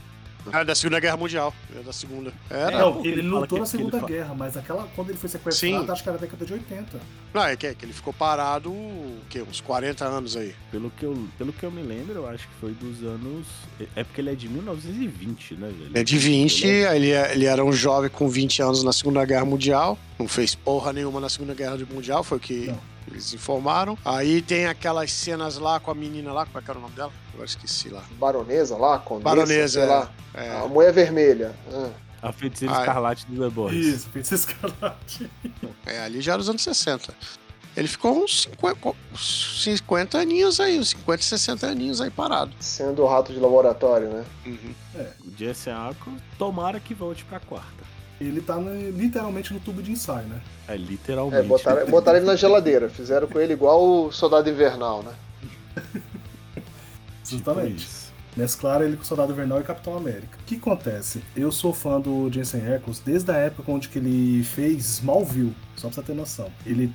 [0.53, 1.55] Era da Segunda Guerra Mundial.
[1.75, 2.33] Era da Segunda.
[2.51, 2.79] Era.
[2.79, 5.29] Não, ele, ele fala lutou na ele Segunda fala- Guerra, mas aquela quando ele foi
[5.29, 5.91] sequestrado, Sim.
[5.91, 7.01] acho que era década de 80.
[7.35, 9.43] Não, é que, é que ele ficou parado, o quê?
[9.43, 10.55] Uns 40 anos aí.
[10.71, 13.47] Pelo que, eu, pelo que eu me lembro, eu acho que foi dos anos.
[13.95, 15.87] É porque ele é de 1920, né, velho?
[15.91, 19.25] Ele é de 20, ele, é- ele era um jovem com 20 anos na Segunda
[19.25, 19.99] Guerra Mundial.
[20.19, 22.79] Não fez porra nenhuma na Segunda Guerra Mundial, foi o que Não.
[23.11, 23.97] eles informaram.
[24.05, 26.95] Aí tem aquelas cenas lá com a menina lá, como é que era o nome
[26.95, 27.13] dela?
[27.39, 28.03] Agora esqueci lá.
[28.19, 30.11] Baronesa lá, condessa, Baronesa, sei lá.
[30.35, 30.51] É.
[30.59, 31.55] A mulher vermelha.
[31.73, 31.91] Ah.
[32.21, 32.81] A feiticeira Ah, é.
[32.81, 33.77] escarlate do The Boys.
[33.77, 35.31] Isso, esse escarlate.
[35.87, 37.15] É, ali já era os anos 60.
[37.77, 42.51] Ele ficou uns 50, uns 50 aninhos aí, uns 50, 60 aninhos aí parado.
[42.59, 44.25] Sendo o rato de laboratório, né?
[44.45, 44.75] Uhum.
[45.25, 47.85] O Jesse Arco, tomara que volte pra quarta.
[48.21, 50.41] Ele tá no- literalmente no tubo de ensaio, né?
[50.67, 51.39] É literalmente.
[51.45, 52.89] É, botaram, botaram ele na geladeira.
[52.89, 55.13] Fizeram com ele igual o Soldado Invernal, né?
[57.37, 57.85] Tipo Justamente.
[57.87, 58.09] isso.
[58.37, 60.39] Mesclaram ele com Soldado Invernal e Capitão América.
[60.41, 61.23] O que acontece?
[61.35, 65.89] Eu sou fã do Jensen Ackles desde a época onde que ele fez Smallville, só
[65.89, 66.49] pra você ter noção.
[66.65, 66.93] Ele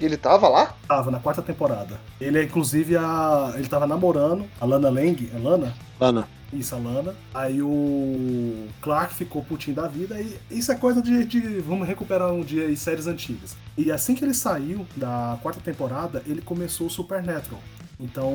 [0.00, 0.66] Ele tava lá?
[0.66, 2.00] participava na quarta temporada.
[2.18, 3.52] Ele é inclusive a.
[3.56, 5.30] Ele tava namorando a Lana Lang.
[5.34, 5.74] É Lana?
[6.00, 6.28] Lana.
[6.52, 7.14] Isso, a Lana.
[7.34, 10.18] Aí o Clark ficou putinho da vida.
[10.20, 13.54] E isso é coisa de, de- Vamos recuperar um dia aí séries antigas.
[13.76, 17.60] E assim que ele saiu da quarta temporada, ele começou o Supernatural.
[17.98, 18.32] Então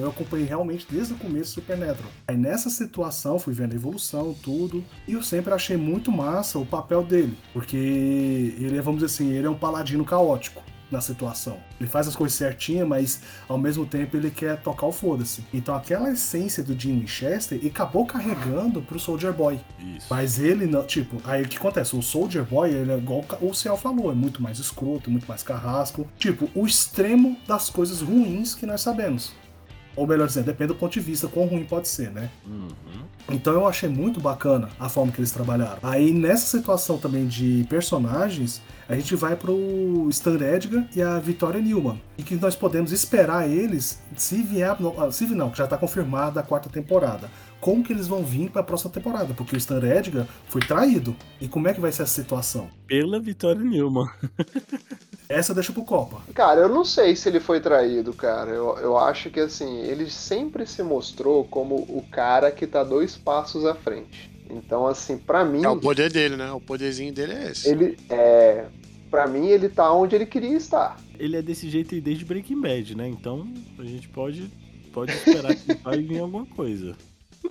[0.00, 2.10] eu acompanhei realmente desde o começo do Supernatural.
[2.26, 4.84] Aí nessa situação fui vendo a evolução, tudo.
[5.06, 7.36] E eu sempre achei muito massa o papel dele.
[7.52, 11.58] Porque ele é, vamos dizer assim, ele é um paladino caótico na situação.
[11.80, 15.44] Ele faz as coisas certinhas, mas ao mesmo tempo ele quer tocar o foda-se.
[15.52, 19.60] Então aquela essência do Jim Winchester acabou carregando pro Soldier Boy.
[19.96, 20.06] Isso.
[20.10, 21.94] Mas ele não, tipo, aí o que acontece?
[21.94, 25.42] O Soldier Boy, ele é igual o Ciel falou, é muito mais escroto, muito mais
[25.42, 26.06] carrasco.
[26.18, 29.32] Tipo, o extremo das coisas ruins que nós sabemos.
[29.96, 32.30] Ou melhor dizendo, depende do ponto de vista, quão ruim pode ser, né?
[32.46, 32.68] Uhum.
[33.30, 35.78] Então eu achei muito bacana a forma que eles trabalharam.
[35.82, 41.60] Aí nessa situação também de personagens, a gente vai pro Stan Edgar e a Victoria
[41.60, 42.00] Newman.
[42.16, 44.74] E que nós podemos esperar eles, se vier.
[44.80, 47.30] não, Se não, que já tá confirmada a quarta temporada.
[47.60, 49.34] Como que eles vão vir pra próxima temporada?
[49.34, 51.14] Porque o Stan Edgar foi traído.
[51.40, 52.70] E como é que vai ser essa situação?
[52.86, 54.08] Pela Vitória Newman.
[55.28, 56.22] Essa deixa pro Copa.
[56.32, 58.50] Cara, eu não sei se ele foi traído, cara.
[58.50, 63.14] Eu, eu acho que assim, ele sempre se mostrou como o cara que tá dois
[63.14, 64.30] passos à frente.
[64.48, 66.50] Então, assim, pra mim, É o poder dele, né?
[66.52, 67.68] O poderzinho dele é esse.
[67.68, 68.64] ele é.
[69.10, 71.00] Pra mim, ele tá onde ele queria estar.
[71.18, 73.08] Ele é desse jeito aí desde Breaking Bad, né?
[73.08, 73.46] Então
[73.78, 74.50] a gente pode,
[74.92, 76.96] pode esperar que vai vir alguma coisa.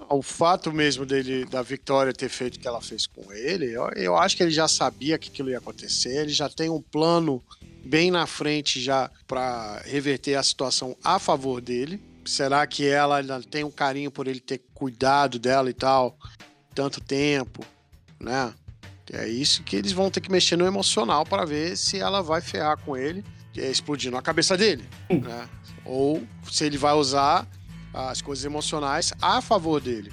[0.10, 3.89] O fato mesmo dele, da Victoria ter feito o que ela fez com ele, eu,
[3.96, 7.43] eu acho que ele já sabia que aquilo ia acontecer, ele já tem um plano
[7.86, 12.02] bem na frente já pra reverter a situação a favor dele.
[12.26, 16.17] Será que ela ainda tem um carinho por ele ter cuidado dela e tal,
[16.76, 17.65] tanto tempo,
[18.20, 18.54] né?
[19.13, 22.41] É isso que eles vão ter que mexer no emocional para ver se ela vai
[22.41, 23.24] ferrar com ele,
[23.58, 25.48] é, explodindo a cabeça dele, né?
[25.86, 27.48] Ou se ele vai usar
[27.93, 30.12] as coisas emocionais a favor dele,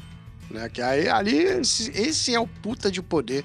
[0.51, 0.69] né?
[0.69, 3.45] Que aí ali esse, esse é o puta de poder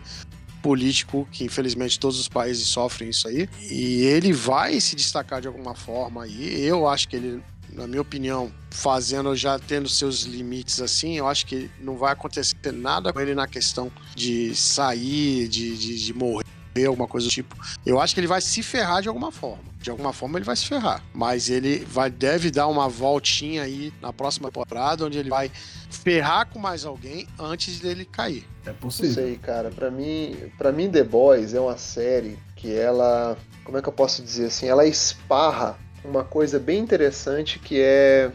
[0.62, 5.48] político que infelizmente todos os países sofrem isso aí e ele vai se destacar de
[5.48, 6.62] alguma forma aí.
[6.62, 7.42] Eu acho que ele,
[7.74, 12.56] na minha opinião, fazendo já tendo seus limites assim, eu acho que não vai acontecer
[12.74, 16.46] nada com ele na questão de sair, de, de, de morrer
[16.88, 17.56] alguma coisa do tipo.
[17.86, 19.64] Eu acho que ele vai se ferrar de alguma forma.
[19.82, 21.04] De alguma forma ele vai se ferrar.
[21.14, 25.52] Mas ele vai deve dar uma voltinha aí na próxima temporada, onde ele vai
[25.90, 28.46] ferrar com mais alguém antes dele cair.
[28.66, 29.14] É Não possível.
[29.14, 29.70] sei, cara.
[29.72, 33.38] Pra mim, para mim, The Boys é uma série que ela.
[33.64, 34.68] Como é que eu posso dizer assim?
[34.68, 38.32] Ela esparra uma coisa bem interessante que é.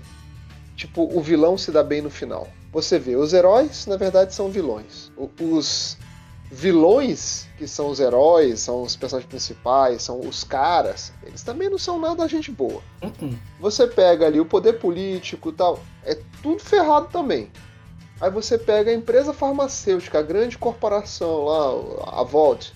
[0.77, 2.49] Tipo, o vilão se dá bem no final.
[2.73, 5.13] Você vê, os heróis, na verdade, são vilões.
[5.41, 5.97] Os
[6.51, 11.79] vilões, que são os heróis, são os personagens principais, são os caras, eles também não
[11.79, 12.83] são nada gente boa.
[13.03, 13.35] Uh-uh.
[13.61, 17.51] Você pega ali o poder político e tal, é tudo ferrado também.
[18.21, 22.73] Aí você pega a empresa farmacêutica, a grande corporação lá, a Vault,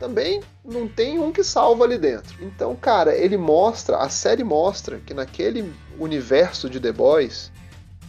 [0.00, 2.42] também não tem um que salva ali dentro.
[2.42, 7.52] Então, cara, ele mostra, a série mostra que naquele universo de The Boys,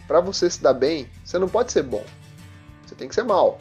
[0.07, 2.03] pra você se dar bem, você não pode ser bom.
[2.85, 3.59] Você tem que ser mal.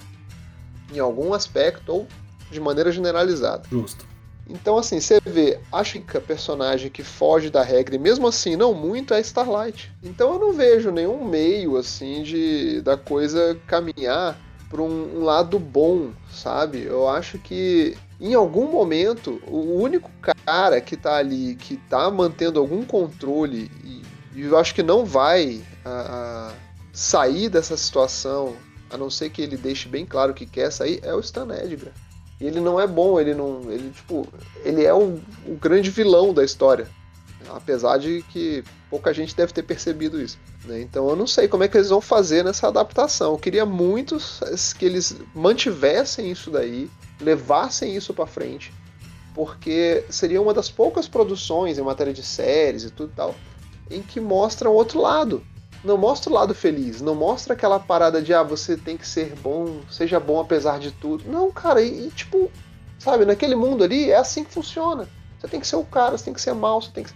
[0.94, 2.06] Em algum aspecto ou
[2.50, 3.64] de maneira generalizada.
[3.68, 4.06] Justo.
[4.48, 8.56] Então, assim, você vê, acho que a personagem que foge da regra, e mesmo assim
[8.56, 9.92] não muito, é Starlight.
[10.02, 14.36] Então eu não vejo nenhum meio, assim, de da coisa caminhar
[14.68, 16.82] para um, um lado bom, sabe?
[16.82, 20.10] Eu acho que em algum momento, o único
[20.44, 24.02] cara que tá ali, que tá mantendo algum controle, e,
[24.34, 26.54] e eu acho que não vai a- a
[26.92, 28.54] sair dessa situação
[28.90, 31.92] a não ser que ele deixe bem claro que quer sair, é o Stan Edgar.
[32.40, 33.70] E ele não é bom, ele não.
[33.70, 34.26] Ele, tipo,
[34.64, 36.88] ele é o, o grande vilão da história.
[37.50, 40.38] Apesar de que pouca gente deve ter percebido isso.
[40.64, 40.80] Né?
[40.80, 43.32] Então eu não sei como é que eles vão fazer nessa adaptação.
[43.32, 44.16] Eu queria muito
[44.78, 48.72] que eles mantivessem isso daí, levassem isso para frente,
[49.34, 53.34] porque seria uma das poucas produções em matéria de séries e tudo e tal,
[53.90, 55.44] em que mostram outro lado.
[55.82, 59.34] Não mostra o lado feliz, não mostra aquela parada de ah, você tem que ser
[59.36, 61.24] bom, seja bom apesar de tudo.
[61.30, 62.50] Não, cara, e, e tipo,
[62.98, 65.08] sabe, naquele mundo ali é assim que funciona.
[65.38, 67.12] Você tem que ser o cara, você tem que ser mal, você tem que.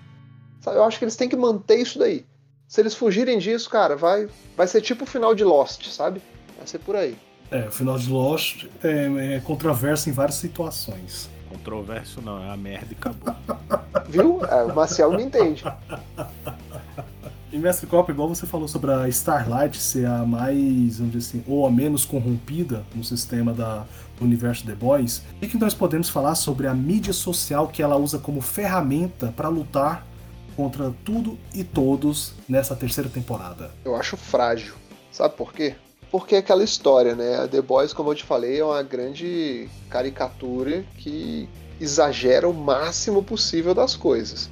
[0.63, 2.25] Sabe, eu acho que eles têm que manter isso daí.
[2.67, 6.23] Se eles fugirem disso, cara, vai, vai ser tipo o final de Lost, sabe?
[6.57, 7.19] Vai ser por aí.
[7.55, 11.31] É, o final de Lost é, é controverso em várias situações.
[11.49, 13.33] Controverso não, é a merda e acabou.
[14.11, 14.45] Viu?
[14.45, 15.63] É, o Marcial me entende.
[17.53, 21.45] E Mestre Copa, igual você falou sobre a Starlight ser a mais, vamos dizer assim,
[21.47, 23.87] ou a menos corrompida no sistema da,
[24.19, 27.97] do universo The Boys, o que nós podemos falar sobre a mídia social que ela
[27.97, 30.05] usa como ferramenta para lutar
[30.57, 33.71] contra tudo e todos nessa terceira temporada?
[33.85, 34.75] Eu acho frágil.
[35.13, 35.77] Sabe por quê?
[36.15, 37.41] Porque é aquela história, né?
[37.41, 41.49] A The Boys, como eu te falei, é uma grande caricatura que
[41.81, 44.49] exagera o máximo possível das coisas.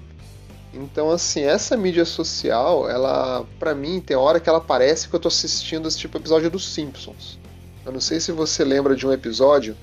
[0.75, 5.21] Então, assim, essa mídia social, ela, para mim, tem hora que ela parece que eu
[5.21, 7.39] tô assistindo esse tipo de episódio dos Simpsons.
[7.87, 9.77] Eu não sei se você lembra de um episódio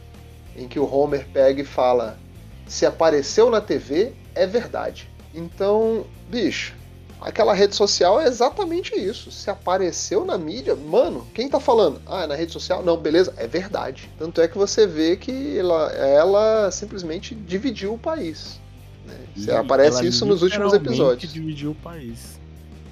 [0.57, 2.19] em que o Homer pega e fala:
[2.67, 5.09] se apareceu na TV, é verdade.
[5.33, 6.75] Então, bicho,
[7.21, 9.31] aquela rede social é exatamente isso.
[9.31, 12.01] Se apareceu na mídia, mano, quem tá falando?
[12.05, 12.83] Ah, é na rede social?
[12.83, 14.09] Não, beleza, é verdade.
[14.17, 18.59] Tanto é que você vê que ela, ela simplesmente dividiu o país.
[19.05, 19.15] Né?
[19.35, 21.31] Você aparece isso nos últimos episódios.
[21.31, 22.39] dividiu o país.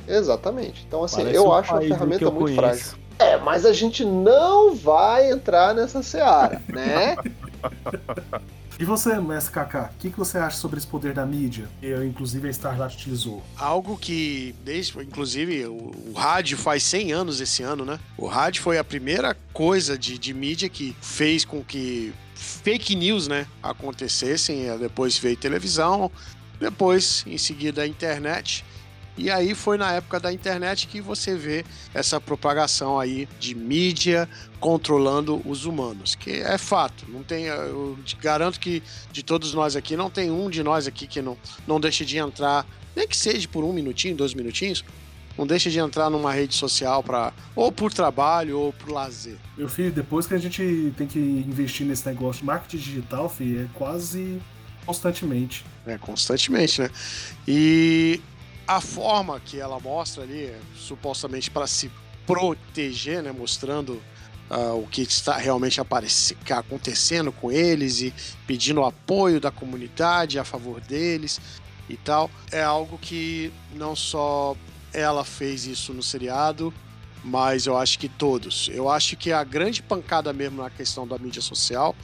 [0.08, 0.86] Exatamente.
[0.88, 2.62] Então, assim, Parece eu um acho uma ferramenta muito conheço.
[2.62, 2.98] frágil.
[3.20, 7.16] É, mas a gente não vai entrar nessa seara, né?
[8.80, 11.68] E você, Mestre Kaká, o que, que você acha sobre esse poder da mídia?
[11.82, 13.44] Que inclusive a Starlight utilizou.
[13.58, 18.00] Algo que, desde, inclusive, o, o rádio faz 100 anos esse ano, né?
[18.16, 23.28] O rádio foi a primeira coisa de, de mídia que fez com que fake news,
[23.28, 24.78] né, acontecessem.
[24.78, 26.12] Depois veio televisão,
[26.60, 28.64] depois, em seguida, a internet.
[29.18, 34.30] E aí foi na época da internet que você vê essa propagação aí de mídia
[34.60, 37.06] controlando os humanos, que é fato.
[37.10, 41.08] Não tem, eu garanto que de todos nós aqui não tem um de nós aqui
[41.08, 44.84] que não não deixe de entrar, nem que seja por um minutinho, dois minutinhos,
[45.38, 49.38] não deixa de entrar numa rede social para ou por trabalho ou por lazer.
[49.58, 53.64] Meu filho, depois que a gente tem que investir nesse negócio de marketing digital, filho,
[53.64, 54.40] é quase
[54.86, 55.66] constantemente.
[55.86, 56.90] É, constantemente, né?
[57.48, 58.20] E
[58.68, 61.90] a forma que ela mostra ali, supostamente para se
[62.26, 63.32] proteger, né?
[63.32, 64.02] Mostrando
[64.50, 68.14] ah, o que está realmente acontecendo com eles e
[68.46, 71.40] pedindo apoio da comunidade a favor deles
[71.90, 72.30] e tal.
[72.52, 74.56] É algo que não só
[74.94, 76.74] ela fez isso no seriado,
[77.24, 78.70] mas eu acho que todos.
[78.74, 81.96] Eu acho que a grande pancada mesmo na questão da mídia social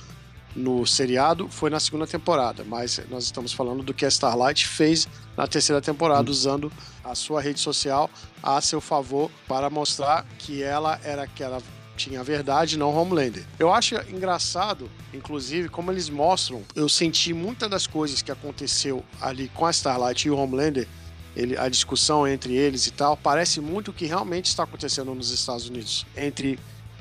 [0.56, 5.08] no seriado foi na segunda temporada, mas nós estamos falando do que a Starlight fez
[5.36, 6.72] na terceira temporada, usando
[7.04, 8.10] a sua rede social
[8.42, 11.62] a seu favor para mostrar que ela era que ela
[11.96, 13.46] tinha a verdade, não Homelander.
[13.60, 16.64] Eu acho engraçado, inclusive, como eles mostram.
[16.76, 20.88] Eu senti muitas das coisas que aconteceu ali com a Starlight e o Homelander,
[21.36, 25.32] ele, a discussão entre eles e tal, parece muito o que realmente está acontecendo nos
[25.32, 26.60] Estados Unidos entre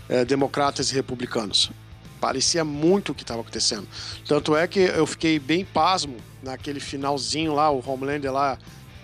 [0.09, 1.71] eh, democratas e republicanos.
[2.23, 3.85] Parecia muito o que estava acontecendo.
[4.29, 8.57] Tanto é que eu fiquei bem pasmo naquele finalzinho lá, o Homelander lá,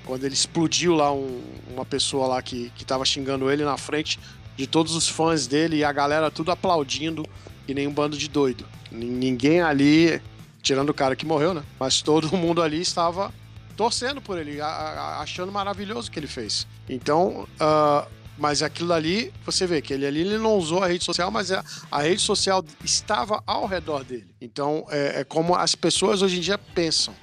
[0.05, 1.43] quando ele explodiu lá um-
[1.75, 4.21] uma pessoa lá que, que xingando ele na frente
[4.57, 7.27] de todos os fãs dele e a galera tudo aplaudindo
[7.67, 8.65] e nem um bando de doido.
[8.89, 10.23] Nin- Ninguém ali,
[10.63, 11.65] tirando o cara que morreu, né?
[11.77, 13.35] Mas todo mundo ali estava
[13.77, 16.69] torcendo por ele, achando maravilhoso o que ele fez.
[16.89, 18.07] Então, ah,
[18.39, 21.51] mas aquilo ali, você vê que ele ali ele não usou a rede social, mas
[21.51, 24.29] a, a rede social estava ao redor dele.
[24.41, 27.15] Então, é, é como as pessoas hoje em dia pensam,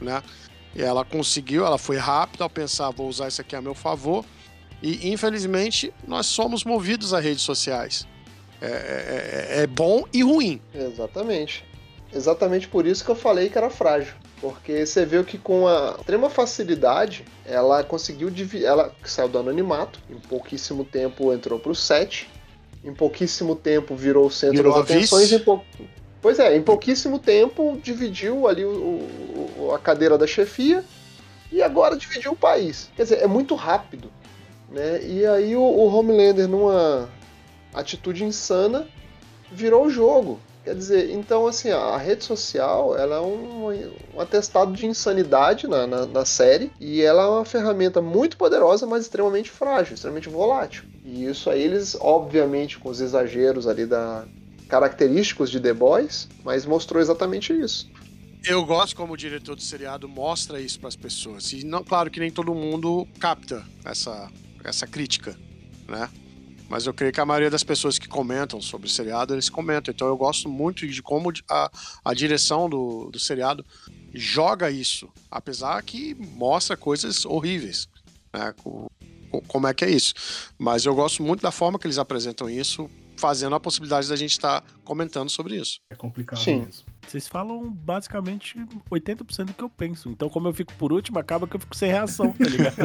[0.00, 0.22] né?
[0.74, 4.24] E ela conseguiu, ela foi rápida ao pensar, vou usar isso aqui a meu favor.
[4.82, 8.06] E, infelizmente, nós somos movidos a redes sociais.
[8.60, 10.60] É, é- é- é bom e ruim.
[10.74, 11.64] Exatamente.
[12.12, 14.14] Exatamente por isso que eu falei que era frágil.
[14.40, 18.66] Porque você viu que com a extrema facilidade, ela conseguiu dividir.
[18.66, 22.28] Ela saiu do anonimato, em pouquíssimo tempo entrou pro set,
[22.84, 25.32] em pouquíssimo tempo virou o centro Virou das atenções.
[25.32, 25.64] Em pou...
[26.20, 30.84] Pois é, em pouquíssimo tempo dividiu ali o- o- o- a cadeira da chefia
[31.50, 32.90] e agora dividiu o país.
[32.96, 34.10] Quer dizer, é muito rápido.
[34.68, 35.00] Né?
[35.02, 37.08] E aí o, o Homelander, numa
[37.72, 38.86] atitude insana
[39.50, 40.40] virou o jogo.
[40.66, 43.70] Quer dizer, então assim, a rede social ela é um,
[44.16, 48.84] um atestado de insanidade na, na, na, série e ela é uma ferramenta muito poderosa,
[48.84, 50.82] mas extremamente frágil, extremamente volátil.
[51.04, 54.24] E isso aí eles, obviamente, com os exageros ali da
[54.68, 57.88] característicos de The Boys, mas mostrou exatamente isso.
[58.44, 61.52] Eu gosto como o diretor do seriado mostra isso para as pessoas.
[61.52, 64.28] E não, claro que nem todo mundo capta essa,
[64.64, 65.38] essa crítica,
[65.86, 66.10] né?
[66.68, 69.92] Mas eu creio que a maioria das pessoas que comentam sobre o seriado, eles comentam.
[69.94, 71.70] Então eu gosto muito de como a,
[72.04, 73.64] a direção do, do seriado
[74.12, 75.08] joga isso.
[75.30, 77.88] Apesar que mostra coisas horríveis.
[78.32, 78.54] Né?
[79.46, 80.14] Como é que é isso.
[80.58, 84.32] Mas eu gosto muito da forma que eles apresentam isso, fazendo a possibilidade da gente
[84.32, 85.78] estar tá comentando sobre isso.
[85.90, 86.60] É complicado Sim.
[86.60, 86.84] mesmo.
[87.06, 88.58] Vocês falam basicamente
[88.90, 90.08] 80% do que eu penso.
[90.08, 92.76] Então, como eu fico por último, acaba que eu fico sem reação, tá ligado?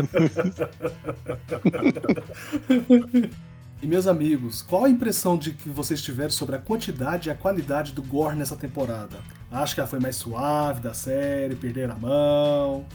[3.82, 7.36] E meus amigos, qual a impressão de que vocês tiveram sobre a quantidade e a
[7.36, 9.20] qualidade do gore nessa temporada?
[9.50, 12.86] Acho que ela foi mais suave da série, perderam a mão?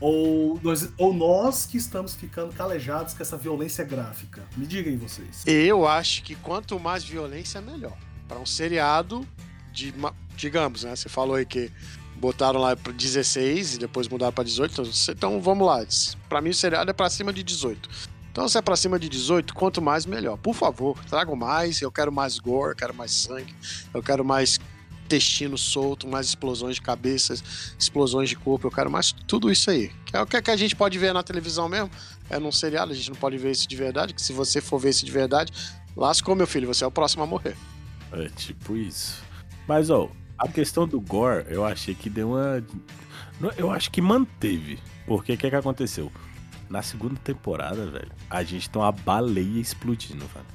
[0.00, 4.46] Ou nós, ou nós que estamos ficando calejados com essa violência gráfica?
[4.56, 5.42] Me digam aí vocês.
[5.44, 7.98] Eu acho que quanto mais violência, melhor.
[8.28, 9.26] Para um seriado
[9.72, 9.92] de,
[10.36, 10.94] digamos, né?
[10.94, 11.68] Você falou aí que
[12.14, 14.82] botaram lá para 16 e depois mudaram para 18.
[15.10, 15.84] Então vamos lá.
[16.28, 17.90] Para mim o seriado é para cima de 18.
[18.30, 20.36] Então, se é pra cima de 18, quanto mais, melhor.
[20.36, 21.80] Por favor, tragam mais.
[21.80, 23.54] Eu quero mais gore, eu quero mais sangue,
[23.92, 24.60] eu quero mais
[25.08, 27.42] intestino solto, mais explosões de cabeças,
[27.78, 28.66] explosões de corpo.
[28.66, 29.90] Eu quero mais tudo isso aí.
[30.04, 31.90] Que é o que a gente pode ver na televisão mesmo.
[32.28, 34.12] É num seriado, a gente não pode ver isso de verdade.
[34.12, 35.52] Que se você for ver isso de verdade,
[35.96, 37.56] lascou, meu filho, você é o próximo a morrer.
[38.12, 39.22] É tipo isso.
[39.66, 42.62] Mas, ó, a questão do gore, eu achei que deu uma.
[43.56, 44.78] Eu acho que manteve.
[45.06, 46.12] Porque o que, que aconteceu?
[46.68, 50.46] Na segunda temporada, velho, a gente tem uma baleia explodindo, velho.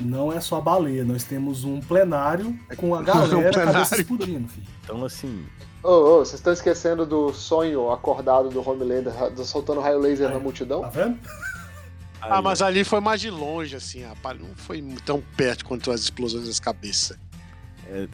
[0.00, 3.72] Não é só a baleia, nós temos um plenário com a galera Um plenário.
[3.72, 4.66] cabeça explodindo, filho.
[4.82, 5.46] Então, assim,
[5.82, 9.12] Ô, ô, vocês estão esquecendo do sonho acordado do Homelander
[9.44, 10.80] soltando raio laser na multidão?
[10.80, 11.18] Tá vendo?
[12.20, 14.40] Ah, mas ali foi mais de longe, assim, rapaz.
[14.40, 17.18] Não foi tão perto quanto as explosões das cabeças.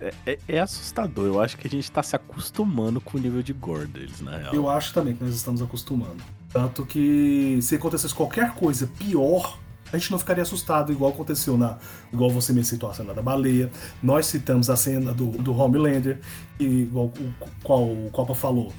[0.01, 1.27] É, é- é assustador.
[1.27, 4.37] Eu acho que a gente tá se acostumando com o nível de gore deles, na
[4.37, 4.55] real.
[4.55, 6.17] Eu acho também que nós estamos acostumando.
[6.53, 9.59] Tanto que se acontecesse qualquer coisa pior,
[9.93, 11.79] a gente não ficaria assustado, igual aconteceu na.
[12.13, 13.71] Igual você me citou a cena da baleia.
[14.03, 16.21] Nós citamos a cena do, do Homelander,
[16.59, 18.73] e igual o qual o Copa falou.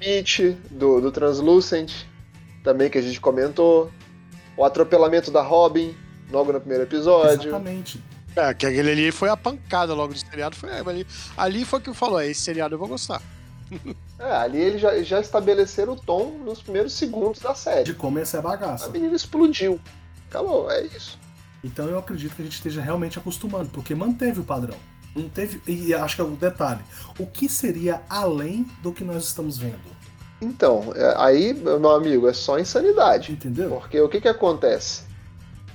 [0.00, 2.04] Meet, do, do Translucent,
[2.62, 3.90] também que a gente comentou.
[4.56, 5.94] O atropelamento da Robin,
[6.30, 7.48] logo no primeiro episódio.
[7.48, 8.02] Exatamente.
[8.36, 10.54] É, que aquele ali foi a pancada logo do seriado.
[10.54, 13.22] Foi é, ali, ali foi que falou: é, esse seriado eu vou gostar.
[14.18, 17.92] É, ali eles já, já estabeleceram o tom nos primeiros segundos da De série.
[17.92, 18.88] como essa é a A bagaça.
[18.88, 19.78] menina explodiu.
[20.30, 21.18] Acabou, é isso.
[21.62, 24.76] Então eu acredito que a gente esteja realmente acostumando, porque manteve o padrão.
[25.14, 25.60] Não teve.
[25.66, 26.80] E acho que é o detalhe.
[27.18, 29.94] O que seria além do que nós estamos vendo?
[30.40, 33.32] Então, é, aí, meu amigo, é só insanidade.
[33.32, 33.70] Entendeu?
[33.80, 35.02] Porque o que que acontece?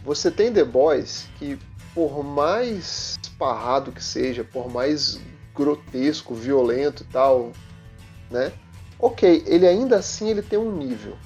[0.03, 1.59] Você tem The Boys que,
[1.93, 5.19] por mais esparrado que seja, por mais
[5.53, 7.51] grotesco, violento e tal,
[8.29, 8.51] né?
[8.97, 11.17] Ok, ele ainda assim ele tem um nível.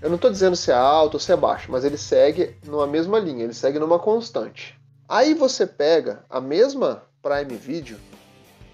[0.00, 2.86] Eu não tô dizendo se é alto ou se é baixo, mas ele segue numa
[2.86, 4.78] mesma linha, ele segue numa constante.
[5.08, 7.98] Aí você pega a mesma Prime Video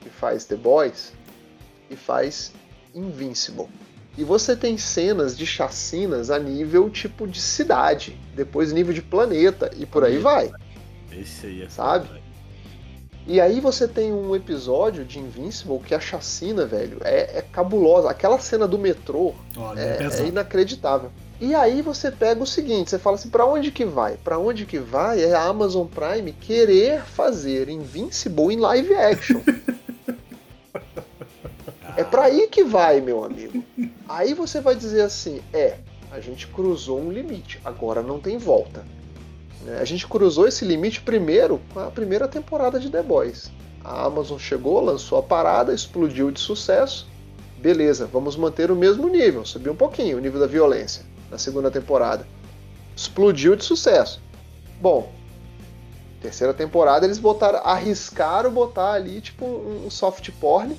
[0.01, 1.13] que faz The Boys
[1.89, 2.53] e faz
[2.95, 3.69] Invincible.
[4.19, 9.71] E você tem cenas de chacinas a nível tipo de cidade, depois nível de planeta
[9.77, 10.51] e por aí vai.
[11.13, 12.09] Esse aí é Sabe?
[12.09, 12.21] foda.
[13.27, 18.11] E aí você tem um episódio de Invincible que a chacina, velho, é, é cabulosa.
[18.11, 21.13] Aquela cena do metrô Olha, é, é, é inacreditável.
[21.41, 24.17] E aí você pega o seguinte, você fala assim, pra onde que vai?
[24.17, 29.41] Pra onde que vai é a Amazon Prime querer fazer Invincible em live action.
[31.97, 33.65] é pra aí que vai, meu amigo.
[34.09, 35.79] Aí você vai dizer assim, é,
[36.11, 38.85] a gente cruzou um limite, agora não tem volta.
[39.65, 39.79] Né?
[39.81, 43.51] A gente cruzou esse limite primeiro com a primeira temporada de The Boys.
[43.85, 47.09] A Amazon chegou, lançou a parada, explodiu de sucesso.
[47.59, 51.71] Beleza, vamos manter o mesmo nível, subir um pouquinho o nível da violência na segunda
[51.71, 52.27] temporada.
[52.97, 54.21] Explodiu de sucesso.
[54.81, 55.13] Bom,
[56.21, 60.77] terceira temporada eles botaram, arriscaram botar ali tipo um soft porn,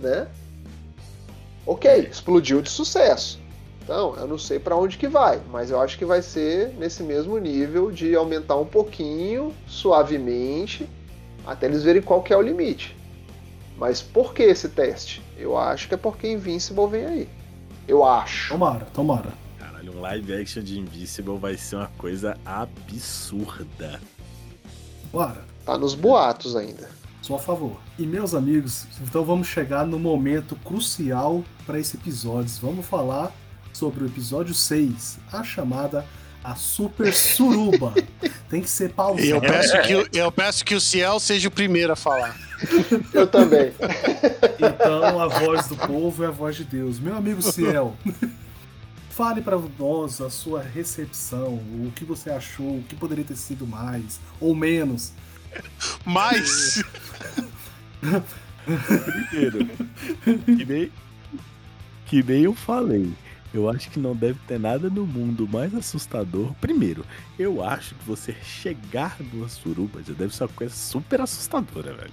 [0.00, 0.28] né?
[1.66, 3.40] Ok, explodiu de sucesso.
[3.84, 7.02] Então, eu não sei para onde que vai, mas eu acho que vai ser nesse
[7.02, 10.88] mesmo nível de aumentar um pouquinho, suavemente,
[11.46, 12.96] até eles verem qual que é o limite.
[13.76, 15.22] Mas por que esse teste?
[15.36, 17.28] Eu acho que é porque Invincible vem aí.
[17.86, 18.54] Eu acho.
[18.54, 19.32] Tomara, tomara.
[19.58, 24.00] Caralho, um live action de Invisible vai ser uma coisa absurda.
[25.12, 25.44] Bora.
[25.66, 26.88] Tá nos boatos ainda.
[27.20, 27.78] Sou a favor.
[27.98, 32.50] E meus amigos, então vamos chegar no momento crucial para esse episódio.
[32.62, 33.30] Vamos falar
[33.74, 36.06] sobre o episódio 6, a chamada
[36.42, 37.92] A Super Suruba.
[38.48, 39.26] Tem que ser pausado.
[39.26, 42.36] Eu peço, que, o- eu peço que o Ciel seja o primeiro a falar.
[43.12, 43.72] Eu também.
[44.58, 46.98] Então a voz do povo é a voz de Deus.
[47.00, 47.96] Meu amigo Ciel,
[49.10, 53.66] fale para nós a sua recepção, o que você achou, o que poderia ter sido
[53.66, 55.12] mais ou menos.
[56.04, 56.82] Mas,
[58.64, 59.66] Primeiro,
[60.44, 60.92] que nem,
[62.06, 63.12] que nem eu falei.
[63.54, 66.52] Eu acho que não deve ter nada no mundo mais assustador.
[66.60, 67.06] Primeiro,
[67.38, 72.12] eu acho que você chegar numa suruba já deve ser uma coisa super assustadora, velho.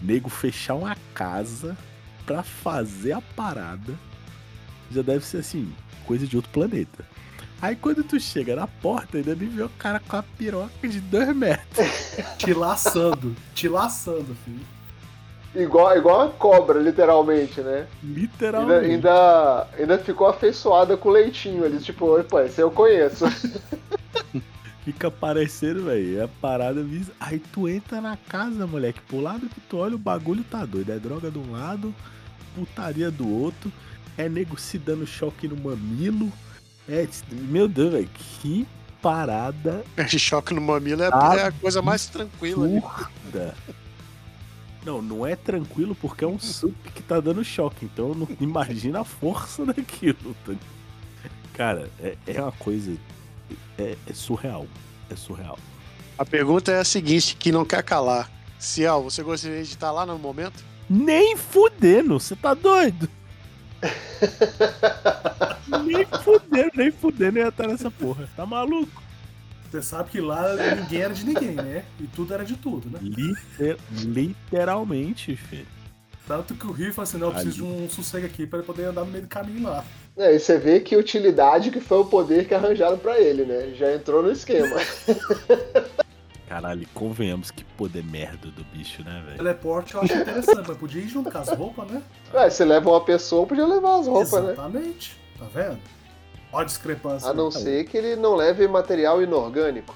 [0.00, 1.76] Nego fechar uma casa
[2.24, 3.98] pra fazer a parada
[4.92, 5.72] já deve ser assim,
[6.06, 7.04] coisa de outro planeta.
[7.60, 11.00] Aí quando tu chega na porta, ainda nem vê o cara com a piroca de
[11.00, 11.88] dois metros.
[12.38, 14.79] Te laçando, te laçando, filho.
[15.54, 17.86] Igual, igual a cobra, literalmente, né?
[18.02, 18.84] Ainda, Literalmente.
[18.86, 23.24] ainda, ainda ficou afeiçoada com o leitinho ali, tipo, opa, esse eu conheço.
[24.84, 26.20] Fica parecendo, velho.
[26.20, 27.12] É a parada visa.
[27.20, 29.00] Aí tu entra na casa, moleque.
[29.02, 30.90] Pro lado que tu olha, o bagulho tá doido.
[30.90, 31.94] É droga de um lado,
[32.54, 33.70] putaria do outro.
[34.16, 36.32] É nego se dando choque no mamilo.
[36.88, 38.08] É, meu Deus, velho.
[38.40, 38.66] Que
[39.02, 42.66] parada choque no mamilo é, é a coisa mais tranquila.
[42.66, 43.54] absurda.
[44.84, 47.84] Não, não é tranquilo porque é um sup que tá dando choque.
[47.84, 50.34] Então não imagina a força daquilo.
[50.44, 50.54] tá?
[51.54, 52.96] Cara, é, é uma coisa.
[53.78, 54.66] É, é surreal.
[55.10, 55.58] É surreal.
[56.16, 58.30] A pergunta é a seguinte, que não quer calar.
[58.58, 60.62] Ciel, você gostaria de estar lá no momento?
[60.88, 63.08] Nem fudendo, você tá doido?
[65.84, 68.28] nem fudendo, nem fudendo eu ia estar nessa porra.
[68.36, 69.02] Tá maluco?
[69.70, 71.84] Você sabe que lá ninguém era de ninguém, né?
[72.00, 72.98] E tudo era de tudo, né?
[73.02, 75.66] Liter- literalmente, filho.
[76.26, 78.66] Tanto que o Rio falou assim: não, eu preciso de um sossego aqui pra ele
[78.66, 79.84] poder andar no meio do caminho lá.
[80.16, 83.72] É, e você vê que utilidade que foi o poder que arranjaram pra ele, né?
[83.76, 84.76] Já entrou no esquema.
[86.48, 89.36] Caralho, convenhamos que poder merda do bicho, né, velho?
[89.38, 92.02] Teleporte eu acho interessante, mas podia ir junto com as roupas, né?
[92.34, 94.52] Ué, você leva uma pessoa, podia levar as roupas, né?
[94.52, 95.16] Exatamente.
[95.38, 95.78] Tá vendo?
[96.52, 97.30] Olha a discrepância.
[97.30, 99.94] A não ser que ele não leve material inorgânico.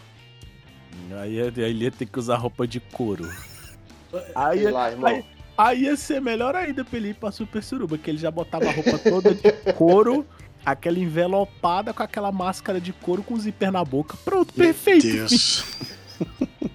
[1.21, 3.29] Aí, aí ele ia ter que usar roupa de couro.
[4.35, 5.11] Aí, Sei lá, irmão.
[5.11, 5.25] aí,
[5.59, 8.69] aí ia ser melhor ainda pra ele ir pra Super Suruba, que ele já botava
[8.69, 10.25] a roupa toda de couro,
[10.65, 14.17] aquela envelopada com aquela máscara de couro com zíper na boca.
[14.25, 15.03] Pronto, perfeito.
[15.05, 15.65] Deus.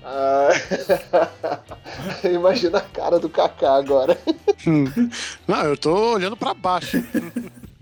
[0.04, 0.50] Ah,
[2.30, 4.18] Imagina a cara do Kaká agora.
[5.48, 7.02] Não, eu tô olhando pra baixo.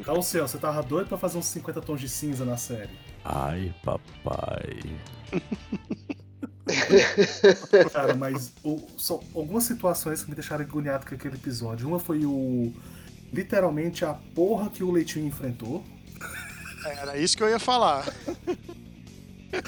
[0.09, 2.97] Então, Céu, você tava doido pra fazer uns 50 tons de cinza na série.
[3.25, 4.79] Ai, papai.
[7.91, 11.85] Cara, mas o- são algumas situações que me deixaram agoniado com aquele episódio.
[11.89, 12.71] Uma foi o.
[13.33, 15.83] Literalmente a porra que o Leitinho enfrentou.
[16.85, 18.05] Era isso que eu ia falar.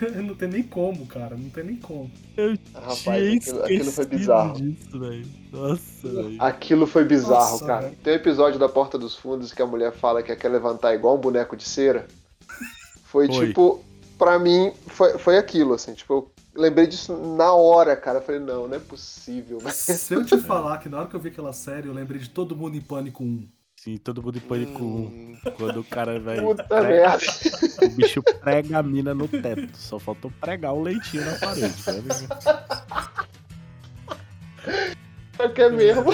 [0.22, 1.36] não tem nem como, cara.
[1.36, 2.10] Não tem nem como.
[2.36, 4.54] Eu Rapaz, tinha aquilo- aquilo foi bizarro.
[4.60, 5.26] disso, velho.
[5.52, 6.36] Nossa, velho.
[6.38, 7.82] Aquilo foi bizarro, Nossa, cara.
[7.86, 7.96] velho.
[8.02, 11.16] Tem um episódio da Porta dos Fundos que a mulher fala que quer levantar igual
[11.16, 12.06] um boneco de cera.
[13.04, 13.46] Foi, Foi.
[13.48, 13.84] tipo,
[14.18, 15.92] pra mim, foi, foi aquilo, assim.
[15.94, 16.32] Tipo, eu
[16.62, 18.18] lembrei disso na hora, cara.
[18.18, 19.58] Eu falei, não, não é possível.
[19.60, 19.74] velho.
[19.74, 22.30] Se eu te falar que na hora que eu vi aquela série, eu lembrei de
[22.30, 23.46] todo mundo em pânico 1.
[23.82, 26.42] Sim, todo mundo em pânico Hum, quando o cara, velho.
[26.44, 27.26] Puta prega- merda.
[27.84, 29.76] O bicho prega a mina no teto.
[29.76, 31.74] Só faltou pregar o leitinho na parede.
[35.36, 36.04] É que é mesmo.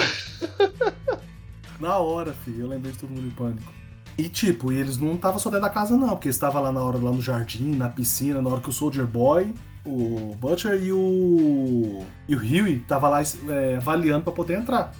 [1.79, 3.71] Na hora, filho, eu lembrei de todo mundo em pânico.
[4.17, 6.71] E tipo, e eles não estavam só dentro da casa, não, porque eles estavam lá
[6.71, 9.53] na hora, lá no jardim, na piscina, na hora que o Soldier Boy,
[9.85, 12.03] o Butcher e o.
[12.27, 14.91] E o Huey tava lá é, avaliando pra poder entrar.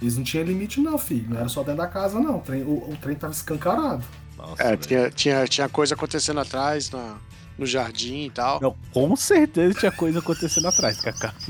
[0.00, 1.28] Eles não tinham limite, não, filho.
[1.28, 2.38] Não era só dentro da casa, não.
[2.38, 4.02] O trem, o, o trem tava escancarado.
[4.36, 7.18] Nossa, É, tinha, tinha, tinha coisa acontecendo atrás na,
[7.58, 8.60] no jardim e tal.
[8.60, 11.34] Não, com certeza tinha coisa acontecendo atrás, Kaká.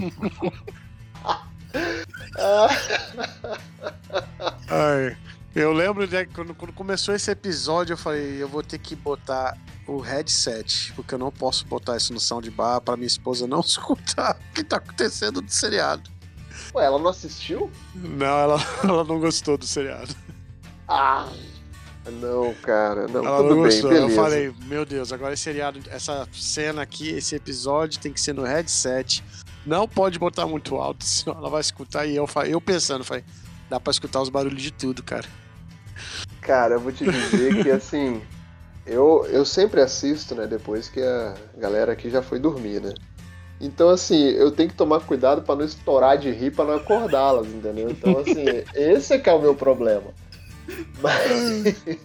[4.68, 5.16] Ai,
[5.54, 9.56] eu lembro de quando, quando começou esse episódio, eu falei, eu vou ter que botar
[9.86, 14.36] o headset, porque eu não posso botar isso no soundbar pra minha esposa não escutar
[14.36, 16.10] o que tá acontecendo do seriado.
[16.74, 17.70] Ué, ela não assistiu?
[17.94, 20.14] Não, ela, ela não gostou do seriado.
[20.88, 21.28] Ah!
[22.10, 23.06] Não, cara.
[23.06, 23.90] Não, ela tudo não bem, gostou.
[23.90, 24.12] beleza.
[24.12, 28.32] Eu falei, meu Deus, agora esse seriado, essa cena aqui, esse episódio tem que ser
[28.32, 29.22] no headset.
[29.66, 32.06] Não pode botar muito alto, senão ela vai escutar.
[32.06, 33.24] E eu, eu pensando, falei,
[33.68, 35.28] dá pra escutar os barulhos de tudo, cara.
[36.40, 38.22] Cara, eu vou te dizer que assim.
[38.86, 40.46] eu, eu sempre assisto, né?
[40.46, 42.94] Depois que a galera aqui já foi dormir, né?
[43.60, 47.46] Então, assim, eu tenho que tomar cuidado pra não estourar de rir, pra não acordá-las,
[47.46, 47.90] entendeu?
[47.90, 48.44] Então, assim,
[48.74, 50.14] esse é que é o meu problema.
[51.00, 51.76] Mas,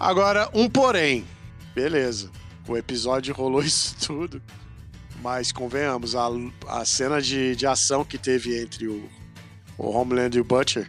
[0.00, 1.26] Agora, um porém.
[1.74, 2.30] Beleza.
[2.66, 4.42] O episódio rolou isso tudo.
[5.22, 6.28] Mas convenhamos, a,
[6.66, 9.06] a cena de, de ação que teve entre o,
[9.76, 10.88] o Homeland e o Butcher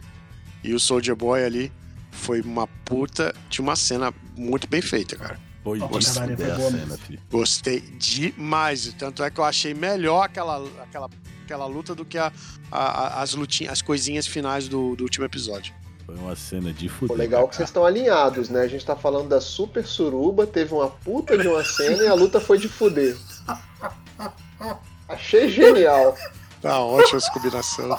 [0.64, 1.70] e o Soldier Boy ali
[2.10, 5.38] foi uma puta de uma cena muito bem feita, cara.
[5.62, 7.20] Foi caralho, foi boa cena, filho.
[7.30, 8.92] Gostei demais.
[8.98, 11.08] Tanto é que eu achei melhor aquela, aquela,
[11.44, 12.32] aquela luta do que a,
[12.70, 15.72] a- as, lutinhas, as coisinhas finais do, do último episódio.
[16.04, 17.16] Foi uma cena de fuder.
[17.16, 18.62] legal que vocês estão alinhados, né?
[18.62, 22.14] A gente tá falando da Super Suruba, teve uma puta de uma cena e a
[22.14, 23.16] luta foi de fuder.
[25.08, 26.16] Achei genial.
[26.60, 27.98] Tá ótima essa combinação.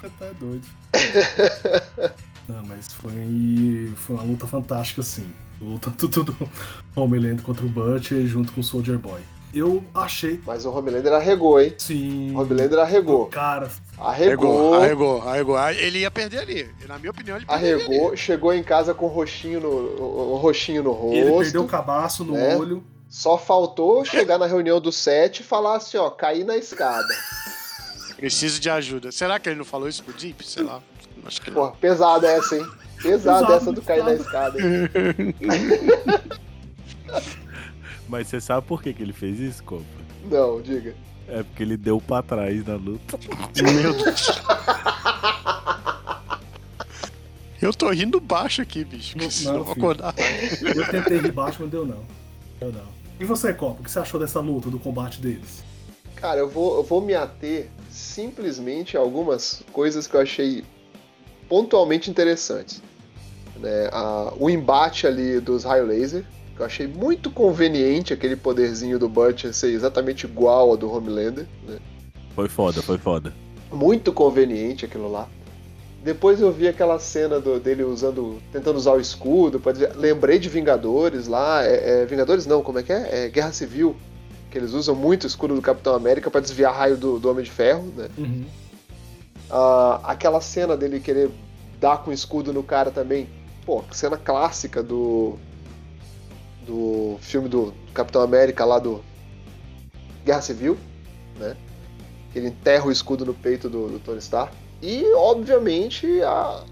[0.00, 0.66] Você tá doido.
[2.48, 5.30] Não, mas foi, foi uma luta fantástica, sim.
[5.60, 6.48] Luta tudo do
[6.96, 9.20] Homelander contra o Butcher junto com o Soldier Boy.
[9.54, 11.74] Eu achei, Mas o Homelander arregou, hein?
[11.76, 12.34] sim.
[12.34, 13.26] O Homelander arregou.
[13.26, 13.68] Cara,
[13.98, 14.72] Arregou.
[14.74, 15.56] arregou, arregou.
[15.58, 16.70] Ah, Ele ia perder ali.
[16.88, 17.84] Na minha opinião, ele perderia ali.
[17.84, 21.16] Arregou, chegou em casa com um roxinho no, um roxinho no rosto.
[21.16, 22.56] ele perdeu o cabaço no né?
[22.56, 22.82] olho.
[23.10, 27.14] Só faltou chegar na reunião do set e falar assim, ó, cair na escada.
[28.22, 29.10] Preciso de ajuda.
[29.10, 30.46] Será que ele não falou isso pro Deep?
[30.46, 30.80] Sei lá.
[31.26, 31.56] Acho que não.
[31.56, 32.64] Porra, pesada essa, hein?
[33.02, 34.58] Pesada Pesado, essa do cair na pesado.
[34.60, 36.30] escada.
[38.08, 39.82] Mas você sabe por que, que ele fez isso, Copa?
[40.30, 40.94] Não, diga.
[41.26, 43.18] É porque ele deu pra trás na luta.
[43.60, 44.40] Meu Deus.
[47.60, 49.18] Eu tô rindo baixo aqui, bicho.
[49.18, 50.14] Não, Não, não, vou acordar.
[50.60, 52.04] Eu tentei rir baixo, mas deu não.
[52.60, 52.86] Deu não.
[53.18, 55.64] E você, Copa, o que você achou dessa luta, do combate deles?
[56.22, 60.64] Cara, eu vou, eu vou me ater simplesmente a algumas coisas que eu achei
[61.48, 62.80] pontualmente interessantes.
[63.58, 63.88] Né?
[63.92, 69.08] A- o embate ali dos raio laser, que eu achei muito conveniente aquele poderzinho do
[69.08, 71.44] Butcher ser exatamente igual ao do Homelander.
[71.66, 71.78] Né?
[72.36, 73.34] Foi foda, foi foda.
[73.72, 75.28] Muito conveniente aquilo lá.
[76.04, 79.58] Depois eu vi aquela cena do- dele usando, tentando usar o escudo.
[79.72, 81.64] dizer- lembrei de Vingadores lá.
[81.64, 83.24] é- é, Vingadores não, como é que é?
[83.24, 83.96] É Guerra Civil.
[84.52, 87.42] Que eles usam muito o escudo do Capitão América pra desviar raio do, do Homem
[87.42, 88.08] de Ferro, né?
[88.18, 88.44] Uhum.
[89.50, 91.30] Ah, aquela cena dele querer
[91.80, 93.26] dar com o escudo no cara também.
[93.64, 95.38] Pô, cena clássica do.
[96.66, 99.02] Do filme do Capitão América lá do.
[100.22, 100.76] Guerra Civil,
[101.38, 101.56] né?
[102.34, 104.54] Ele enterra o escudo no peito do, do Tony Stark.
[104.82, 106.62] E, obviamente, a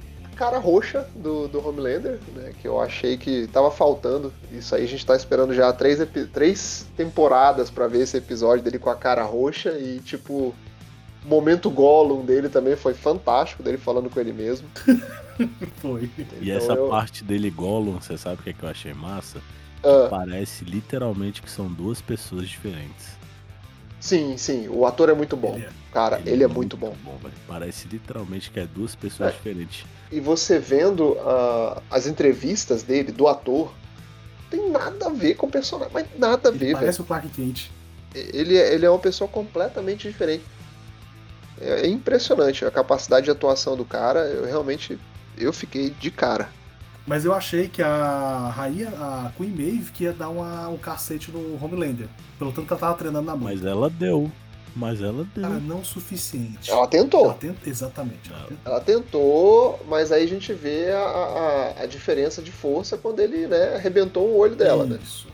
[0.41, 2.53] cara roxa do, do Homelander, né?
[2.62, 4.32] Que eu achei que tava faltando.
[4.51, 5.99] Isso aí a gente tá esperando já três,
[6.32, 10.55] três temporadas pra ver esse episódio dele com a cara roxa e, tipo,
[11.24, 14.66] o momento Gollum dele também foi fantástico, dele falando com ele mesmo.
[15.76, 16.11] Foi.
[16.18, 18.95] E Então essa eu- parte dele Gollum, você sabe o que, é que eu achei
[18.95, 19.41] massa?
[19.84, 23.19] Ah, Parece literalmente que são duas pessoas diferentes.
[24.01, 25.55] Sim, sim, o ator é muito bom.
[25.55, 25.68] Ele é.
[25.92, 26.94] Cara, ele, é muito bom.
[27.22, 27.34] velho.
[27.46, 29.32] Parece literalmente que é duas pessoas É.
[29.32, 29.84] diferentes.
[30.11, 33.72] E você vendo ah, as entrevistas dele, do ator,
[34.51, 36.78] tem nada a ver com o personagem, mas nada a Ele ver, velho.
[36.78, 37.70] parece o Clark Kent.
[38.14, 40.44] Ele, é- ele é uma pessoa completamente diferente.
[41.61, 44.20] É, é impressionante a capacidade de atuação do cara.
[44.20, 44.98] Eu realmente
[45.38, 46.48] eu fiquei de cara.
[47.07, 51.30] Mas eu achei que a rainha, a Queen Maeve, que ia dar uma- um cacete
[51.32, 52.07] no Homelander.
[52.38, 53.44] Pelo tanto que ela tava treinando na luta.
[53.46, 54.30] Mas ela deu.
[54.76, 55.44] Mas ela deu.
[55.44, 56.70] Ah, não o suficiente.
[56.70, 57.24] Ela tentou.
[57.24, 58.30] Ela tenta- Exatamente.
[58.30, 63.18] ela Ela tentou, mas aí a gente vê a, a, a diferença de força quando
[63.18, 64.98] ele né, arrebentou o olho dela, né?
[65.03, 65.26] Isso.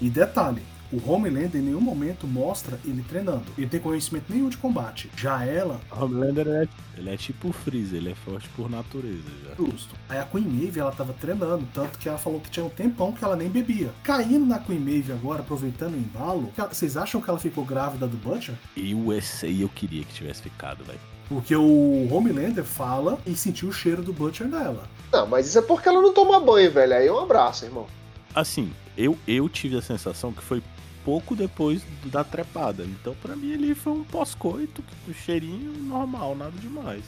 [0.00, 0.62] E detalhe,
[0.92, 3.44] o Homelander em nenhum momento mostra ele treinando.
[3.56, 5.10] Ele tem conhecimento nenhum de combate.
[5.16, 9.22] Já ela, O Homelander é, ele é tipo o Freezer, ele é forte por natureza
[9.44, 9.54] já.
[9.54, 9.94] justo.
[10.08, 13.12] Aí a Queen Maeve, ela tava treinando, tanto que ela falou que tinha um tempão
[13.12, 13.90] que ela nem bebia.
[14.02, 17.64] Caindo na Queen Maeve agora, aproveitando o embalo, que ela- vocês acham que ela ficou
[17.64, 18.54] grávida do Butcher?
[18.76, 20.98] E o esse aí eu queria que tivesse ficado, velho.
[21.28, 24.84] Porque o Homelander fala e sentiu o cheiro do Butcher nela.
[25.12, 26.94] Não, mas isso é porque ela não toma banho, velho.
[26.94, 27.86] Aí um abraço, irmão.
[28.34, 30.62] Assim, eu, eu tive a sensação que foi
[31.08, 32.84] pouco depois da trepada.
[32.84, 37.02] Então, pra mim, ali foi um pós-coito, o cheirinho normal, nada demais.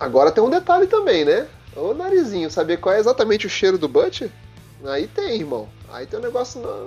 [0.00, 1.46] Agora tem um detalhe também, né?
[1.76, 4.30] Ô narizinho, saber qual é exatamente o cheiro do Butcher?
[4.82, 5.68] Aí tem, irmão.
[5.92, 6.86] Aí tem um negócio não,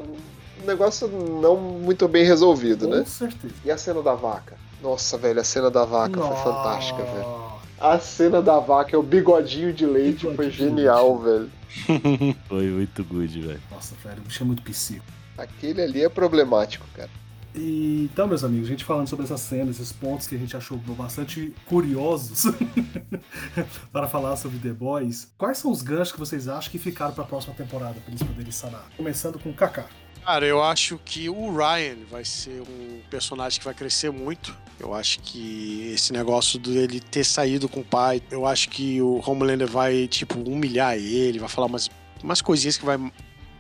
[0.64, 3.06] um negócio não muito bem resolvido, Com né?
[3.06, 3.54] certeza.
[3.64, 4.58] E a cena da vaca?
[4.82, 7.20] Nossa, velho, a cena da vaca foi fantástica, velho.
[7.20, 7.62] Nossa.
[7.80, 11.52] A cena da vaca, é o bigodinho de leite, Bigodinho foi genial, velho.
[12.50, 13.62] Foi muito good, velho.
[13.72, 15.06] Nossa, velho, o bicho é muito psico.
[15.38, 17.10] Aquele ali é problemático, cara.
[17.54, 20.56] E, então, meus amigos, a gente falando sobre essas cenas, esses pontos que a gente
[20.56, 22.44] achou bastante curiosos
[23.92, 27.24] para falar sobre The Boys, quais são os ganchos que vocês acham que ficaram para
[27.24, 28.88] a próxima temporada para eles poderem sanar?
[28.96, 29.86] Começando com o Kaká.
[30.24, 34.56] Cara, eu acho que o Ryan vai ser um personagem que vai crescer muito.
[34.80, 39.22] Eu acho que esse negócio dele ter saído com o pai, eu acho que o
[39.26, 41.90] Homelander vai, tipo, humilhar ele, vai falar umas,
[42.24, 42.98] umas coisinhas que vai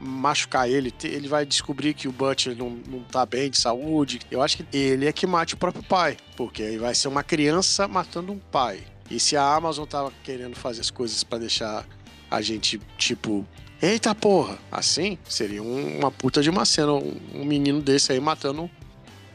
[0.01, 0.93] machucar ele.
[1.03, 4.19] Ele vai descobrir que o Butcher não, não tá bem de saúde.
[4.31, 7.23] Eu acho que ele é que mate o próprio pai, porque aí vai ser uma
[7.23, 8.79] criança matando um pai.
[9.09, 11.85] E se a Amazon tava querendo fazer as coisas para deixar
[12.29, 13.45] a gente, tipo,
[13.83, 14.59] Eita porra!
[14.71, 18.69] Assim seria um- uma puta de uma cena, um, um menino desse aí matando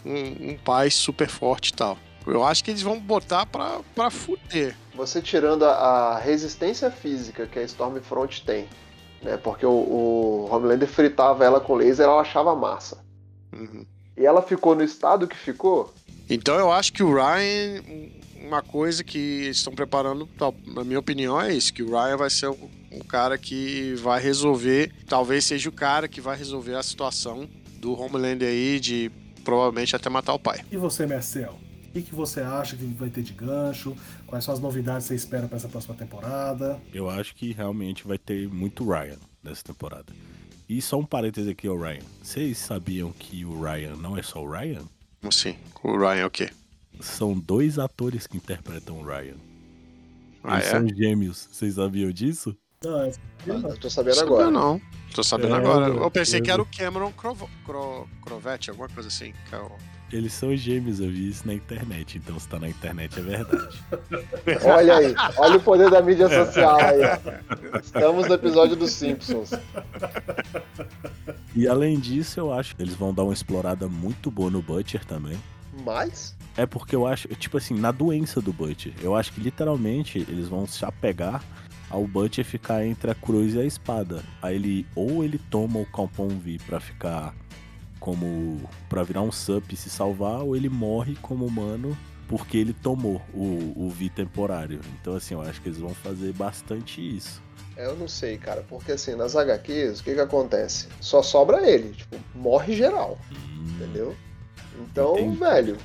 [0.04, 1.98] um, um pai super forte e tal.
[2.24, 4.76] Eu acho que eles vão botar pra, pra fuder.
[4.94, 5.70] Você tirando a,
[6.14, 8.68] a resistência física que a Stormfront tem,
[9.22, 9.36] né?
[9.36, 12.98] Porque o, o Homelander fritava ela com laser, ela achava massa.
[13.52, 13.84] Uhum.
[14.16, 15.92] E ela ficou no estado que ficou,
[16.28, 18.10] Então eu acho que o Ryan, um-
[18.46, 20.28] uma coisa que eles estão preparando,
[20.66, 22.56] na minha opinião, é isso: que o Ryan vai ser o,
[22.92, 27.48] o cara que vai resolver, talvez seja o cara que vai resolver a situação
[27.80, 29.10] do Homelander aí de
[29.44, 30.64] provavelmente até matar o pai.
[30.70, 31.54] E você, Marcel?
[31.97, 33.97] O que, que você acha que vai ter de gancho?
[34.26, 36.78] Quais são as novidades que você espera para essa próxima temporada?
[36.92, 40.12] Eu acho que realmente vai ter muito Ryan nessa temporada.
[40.68, 42.03] E só um parêntese aqui, o Ryan.
[42.22, 44.82] Vocês sabiam que o Ryan não é só o Ryan?
[45.26, 45.57] Assim?
[45.82, 46.51] O Ryan é o quê?
[47.01, 49.36] São dois atores que interpretam o Ryan.
[50.44, 50.70] Ah, Eles é?
[50.72, 51.49] são gêmeos.
[51.51, 52.55] Vocês sabiam disso?
[52.84, 53.12] Não, é-
[53.47, 54.51] eu tô sabendo Sabia agora.
[54.51, 54.78] não.
[55.14, 55.86] Tô sabendo É, agora.
[55.88, 59.32] eu- Eu pensei que era o Cameron Crovo- Cro- Crovetti, alguma coisa assim.
[59.49, 62.16] que é o- Eles são gêmeos, eu vi isso na internet.
[62.16, 63.84] Então se tá na internet é verdade.
[64.64, 67.00] Olha aí, olha o poder da mídia social aí.
[67.82, 69.50] Estamos no episódio dos Simpsons.
[71.54, 75.04] E além disso, eu acho que eles vão dar uma explorada muito boa no Butcher
[75.04, 75.36] também.
[75.84, 78.94] Mas, É porque eu acho, tipo assim, na doença do Butcher.
[79.02, 81.44] Eu acho que literalmente eles vão se apegar
[81.90, 84.22] ao Butcher ficar entre a cruz e a espada.
[84.40, 87.34] Aí ele, ou ele toma o Compound V pra ficar
[88.07, 88.61] como.
[88.88, 91.96] pra virar um sup e se salvar, ou ele morre como humano
[92.28, 94.80] porque ele tomou o, o V temporário.
[95.00, 97.40] Então, assim, eu acho que eles vão fazer bastante isso.
[97.76, 100.88] eu não sei, cara, porque assim, nas HQs, o que que acontece?
[101.00, 104.16] Só sobra ele, tipo, morre geral, Hum, entendeu?
[104.80, 105.36] Então, Entendi.
[105.38, 105.76] velho,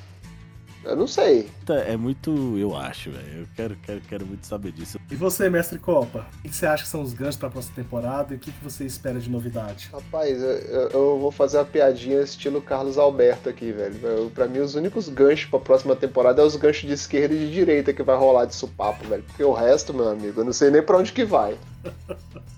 [0.84, 1.50] eu não sei.
[1.66, 2.58] tá, É muito.
[2.58, 3.42] Eu acho, velho.
[3.42, 5.00] Eu quero, quero, quero muito saber disso.
[5.10, 6.26] E você, mestre Copa?
[6.40, 8.52] O que você acha que são os ganchos para a próxima temporada e o que,
[8.62, 9.90] você espera de novidade?
[9.92, 14.30] Rapaz, eu, eu- vou fazer uma piadinha estilo Carlos Alberto aqui, velho.
[14.34, 17.52] Pra mim, os únicos ganchos pra próxima temporada é os ganchos de esquerda e de
[17.52, 19.24] direita que vai rolar de supapo, velho.
[19.24, 21.58] Porque o resto, meu amigo, eu não sei nem pra onde que vai.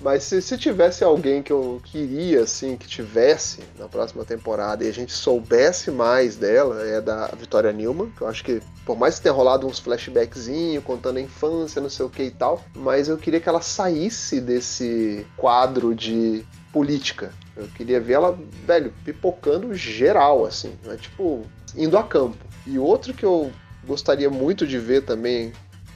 [0.00, 4.88] Mas se, se tivesse alguém que eu queria, assim, que tivesse na próxima temporada e
[4.88, 9.16] a gente soubesse mais dela, é da Vitória Newman, que eu acho que, por mais
[9.16, 13.08] que tenha rolado uns flashbackzinhos, contando a infância, não sei o que e tal, mas
[13.08, 17.32] eu queria que ela saísse desse quadro de política.
[17.56, 20.96] Eu queria ver ela, velho, pipocando geral, assim, né?
[20.96, 21.44] tipo,
[21.76, 22.38] indo a campo.
[22.66, 23.50] E outro que eu
[23.84, 25.52] gostaria muito de ver também,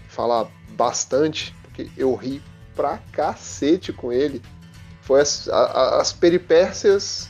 [0.08, 2.42] falar bastante, porque eu ri
[2.74, 4.42] pra cacete com ele,
[5.02, 7.28] foi as, a- as peripécias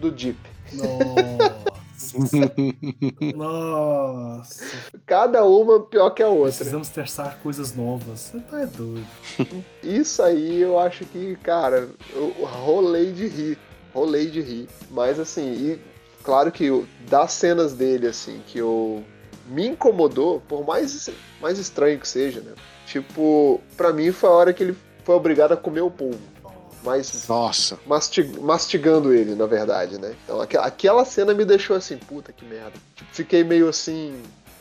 [0.00, 0.38] do Deep.
[0.72, 1.64] Nossa.
[3.34, 4.64] Nossa.
[5.06, 6.52] Cada uma pior que a outra.
[6.52, 8.20] Precisamos testar coisas novas.
[8.20, 9.06] Você tá é doido.
[9.82, 13.58] Isso aí eu acho que, cara, eu rolei de rir.
[13.92, 14.68] Rolei de rir.
[14.90, 15.80] Mas assim, e
[16.22, 19.04] claro que das cenas dele, assim, que eu
[19.46, 21.08] me incomodou, por mais,
[21.40, 22.52] mais estranho que seja, né?
[22.86, 26.18] Tipo, pra mim foi a hora que ele foi obrigado a comer o polvo.
[26.82, 27.78] Mas Nossa.
[27.86, 30.14] masti- mastigando ele, na verdade, né?
[30.24, 32.72] Então aqu- aquela cena me deixou assim, puta que merda.
[32.94, 34.20] Tipo, fiquei meio assim,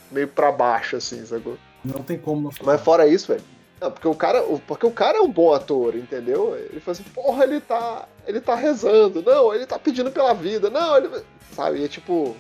[0.10, 1.58] meio pra baixo, assim, sacou?
[1.84, 2.74] Não tem como não falar.
[2.74, 3.44] Mas fora isso, velho.
[3.82, 6.56] Não, porque o cara, o- porque o cara é um bom ator, entendeu?
[6.56, 10.70] Ele fala assim, porra, ele tá, ele tá rezando, não, ele tá pedindo pela vida,
[10.70, 11.10] não, ele,
[11.54, 11.80] sabe?
[11.80, 12.38] E é tipo,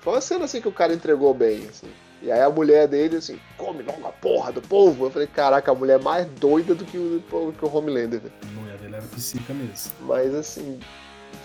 [0.00, 1.88] foi uma cena assim que o cara entregou bem, assim.
[2.22, 5.06] E aí a mulher dele assim, come logo a porra do povo.
[5.06, 8.20] Eu falei, caraca, a mulher é mais doida do que o, que o Homelander.
[8.20, 8.32] velho.
[8.42, 9.92] A mulher dele era psica mesmo.
[10.00, 10.80] Mas assim,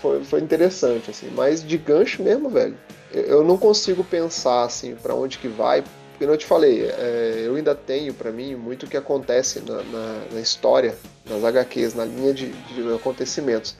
[0.00, 1.30] foi, foi interessante, assim.
[1.34, 2.76] Mas de gancho mesmo, velho.
[3.12, 5.84] Eu, eu não consigo pensar assim para onde que vai.
[6.12, 9.82] Porque não te falei, é, eu ainda tenho pra mim muito o que acontece na,
[9.82, 10.96] na- na história,
[11.28, 13.74] nas HQs, na linha de, de acontecimentos.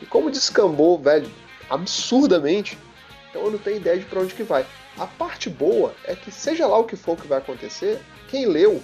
[0.00, 1.30] E como descambou, velho,
[1.70, 2.76] absurdamente,
[3.30, 4.66] então eu não tenho ideia de pra onde que vai.
[4.98, 8.82] A parte boa é que seja lá o que for que vai acontecer, quem leu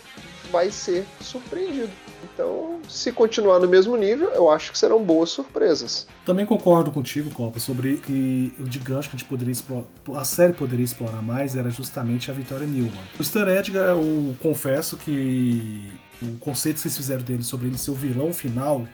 [0.51, 1.91] vai ser surpreendido.
[2.25, 6.07] Então, se continuar no mesmo nível, eu acho que serão boas surpresas.
[6.25, 9.87] Também concordo contigo, Copa, sobre que o de gancho que a gente poderia explorar,
[10.17, 12.93] a série poderia explorar mais era justamente a Vitória Newman.
[13.19, 17.93] O Stan Edgar, eu confesso que o conceito que vocês fizeram dele sobre ele ser
[17.93, 18.87] o vilão final,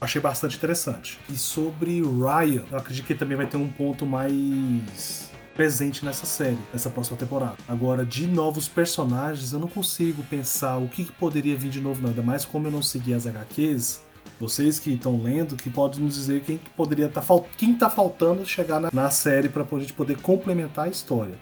[0.00, 1.18] achei bastante interessante.
[1.28, 5.27] E sobre Ryan, eu acredito que ele também vai ter um ponto mais
[5.58, 7.56] presente nessa série, nessa próxima temporada.
[7.66, 12.00] Agora, de novos personagens, eu não consigo pensar o que, que poderia vir de novo,
[12.00, 12.10] não.
[12.10, 14.00] ainda mais como eu não segui as HQs.
[14.38, 17.90] Vocês que estão lendo, que podem nos dizer quem que poderia estar tá, quem tá
[17.90, 21.34] faltando chegar na, na série para a gente poder complementar a história.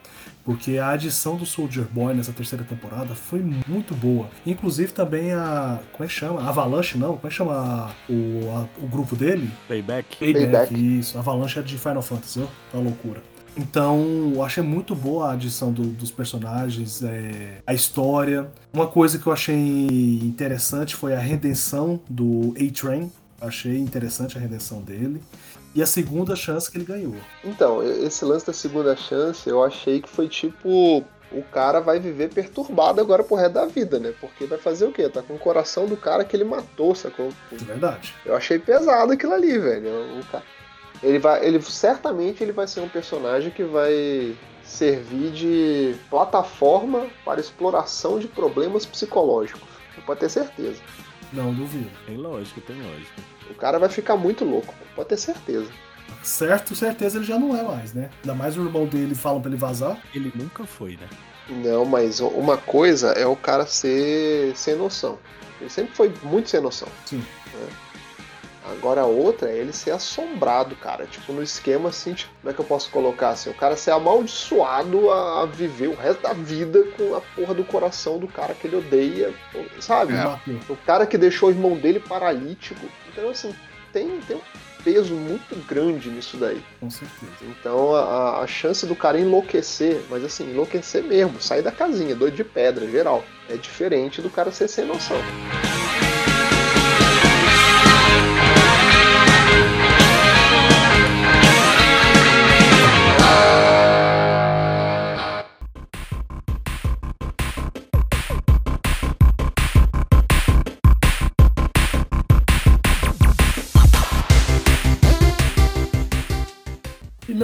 [0.47, 4.31] Porque a adição do Soldier Boy nessa terceira temporada foi muito boa.
[4.47, 5.79] Inclusive também a.
[5.93, 6.49] Como é que chama?
[6.49, 7.17] Avalanche, não?
[7.17, 9.51] Como é que chama o, a, o grupo dele?
[9.69, 10.17] Payback.
[10.17, 10.47] Payback.
[10.47, 10.99] Payback.
[10.99, 11.19] Isso.
[11.19, 12.47] Avalanche é de Final Fantasy, ó.
[12.73, 13.36] Tá uma loucura.
[13.57, 18.51] Então, eu achei muito boa a adição do- dos personagens, é, a história.
[18.73, 19.57] Uma coisa que eu achei
[20.23, 23.11] interessante foi a redenção do A-Train.
[23.41, 25.23] Achei interessante a redenção dele.
[25.75, 27.15] E a segunda chance que ele ganhou.
[27.45, 31.05] Então, esse lance da segunda chance, eu achei que foi tipo.
[31.33, 34.15] O cara vai viver perturbado agora pro resto da vida, né?
[34.21, 35.09] Porque vai fazer o quê?
[35.09, 37.31] Tá com o coração do cara que ele matou, sacou?
[37.51, 38.15] De verdade.
[38.25, 39.89] Eu achei pesado aquilo ali, velho.
[40.21, 40.45] O cara...
[41.03, 41.45] Ele vai.
[41.45, 48.27] Ele certamente ele vai ser um personagem que vai servir de plataforma para exploração de
[48.27, 49.63] problemas psicológicos.
[50.05, 50.81] Pode ter certeza.
[51.33, 51.91] Não, duvido.
[52.07, 53.23] Tem lógica, tem lógica.
[53.51, 55.69] O cara vai ficar muito louco, pode ter certeza.
[56.23, 58.11] Certo, certeza ele já não é mais, né?
[58.23, 59.99] Ainda mais o irmão dele falam pra ele vazar.
[60.15, 61.09] Ele nunca foi, né?
[61.49, 65.19] Não, mas uma coisa é o cara ser sem noção.
[65.61, 66.89] Ele sempre foi muito sem noção.
[67.05, 67.19] Sim.
[67.55, 67.69] né?
[68.73, 71.07] Agora a outra é ele ser assombrado, cara.
[71.07, 73.51] Tipo, no esquema assim, tipo, como é que eu posso colocar assim?
[73.51, 78.19] O cara ser amaldiçoado a, viver o resto da vida com a porra do coração
[78.19, 79.33] do cara que ele odeia,
[79.81, 80.15] sabe?
[80.15, 80.61] Matou.
[80.69, 82.87] O cara que deixou o irmão dele paralítico.
[83.13, 83.55] Então, assim,
[83.93, 84.41] tem, tem um
[84.87, 86.63] peso muito grande nisso daí.
[86.79, 87.33] Com certeza.
[87.43, 92.37] Então a, a chance do cara enlouquecer, mas assim, enlouquecer mesmo, sair da casinha, doido
[92.37, 95.19] de pedra, geral, é diferente do cara ser sem noção.
[96.03, 96.06] E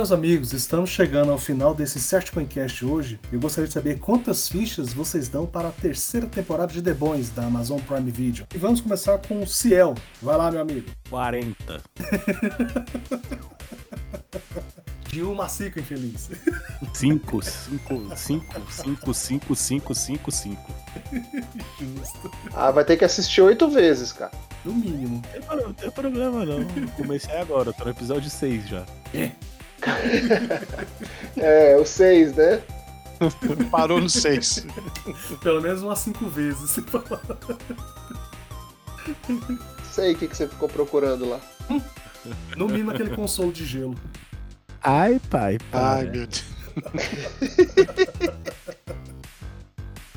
[0.03, 3.20] meus amigos, estamos chegando ao final desse Search Coincast hoje.
[3.30, 7.30] Eu gostaria de saber quantas fichas vocês dão para a terceira temporada de The Boys
[7.30, 8.44] da Amazon Prime Video.
[8.53, 9.94] E vamos começar com o Ciel.
[10.20, 10.90] Vai lá, meu amigo.
[11.09, 11.80] 40.
[15.07, 16.30] De um macico infeliz.
[16.94, 20.74] 5, 5, 5, 5, 5, 5, 5, 5.
[21.78, 22.28] Justo.
[22.55, 24.32] Ah, vai ter que assistir oito vezes, cara.
[24.64, 25.22] No mínimo.
[25.48, 26.64] Não tem problema não.
[26.96, 28.84] Comecei agora, tô no episódio 6 já.
[29.14, 29.30] É,
[31.80, 32.62] o seis, né?
[33.70, 34.66] Parou no 6.
[35.43, 36.78] Pelo menos umas cinco vezes.
[39.91, 41.41] Sei o que, que você ficou procurando lá.
[42.57, 43.97] No mínimo aquele consolo de gelo.
[44.83, 46.45] Ai, pai, Ai, meu Deus.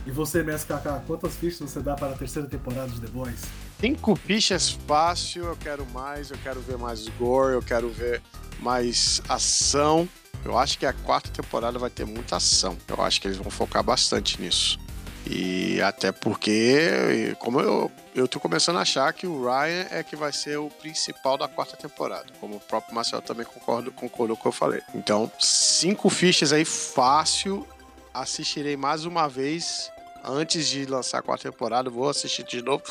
[0.06, 3.42] E você, Kaká, quantas fichas você dá para a terceira temporada de The Boys?
[3.80, 8.22] Cinco fichas fácil, eu quero mais, eu quero ver mais gore, eu quero ver
[8.60, 10.08] mais ação.
[10.44, 12.78] Eu acho que a quarta temporada vai ter muita ação.
[12.88, 14.80] Eu acho que eles vão focar bastante nisso.
[15.26, 20.16] E até porque, como eu, eu tô começando a achar que o Ryan é que
[20.16, 22.28] vai ser o principal da quarta temporada.
[22.40, 24.82] Como o próprio Marcel também concordo, concordou com o que eu falei.
[24.94, 27.68] Então, cinco fichas aí fácil.
[28.14, 29.92] Assistirei mais uma vez
[30.28, 31.90] antes de lançar a quarta temporada.
[31.90, 32.84] Vou assistir de novo.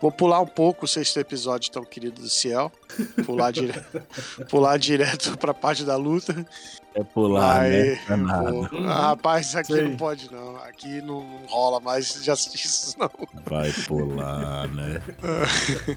[0.00, 2.72] Vou pular um pouco o sexto episódio tão querido do Ciel.
[3.24, 3.72] Pular, dire...
[4.50, 6.44] pular direto pra parte da luta.
[6.94, 8.02] É pular, Aí, né?
[8.08, 8.50] Não é nada.
[8.52, 9.82] vou- Ah, rapaz, aqui Sei.
[9.88, 10.56] não pode não.
[10.56, 13.08] Aqui não rola mais de assistir isso, não.
[13.46, 15.00] Vai pular, né?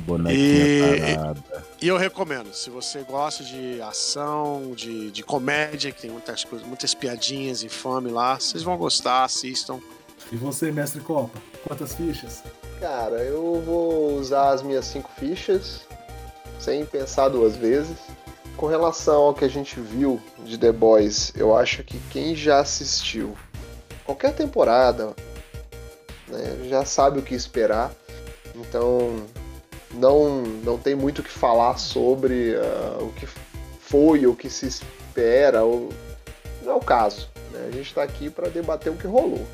[0.00, 1.42] Bonequinha E- parada.
[1.80, 6.66] E eu recomendo, se você gosta de ação, de, de comédia, que tem muitas coisas,
[6.66, 9.78] muitas piadinhas infame lá, vocês vão gostar, assistam.
[10.30, 12.42] E você, Mestre Copa, quantas fichas?
[12.80, 15.86] Cara, eu vou usar as minhas cinco fichas
[16.58, 17.96] sem pensar duas vezes.
[18.56, 22.60] Com relação ao que a gente viu de The Boys, eu acho que quem já
[22.60, 23.36] assistiu
[24.04, 25.14] qualquer temporada
[26.26, 27.92] né, já sabe o que esperar.
[28.54, 29.24] Então
[29.92, 33.26] não, não tem muito o que falar sobre ah, o que
[33.80, 35.62] foi, o que se espera.
[35.62, 35.90] Ou...
[36.62, 37.30] Não é o caso.
[37.52, 37.66] né?
[37.68, 39.46] A gente está aqui para debater o que rolou.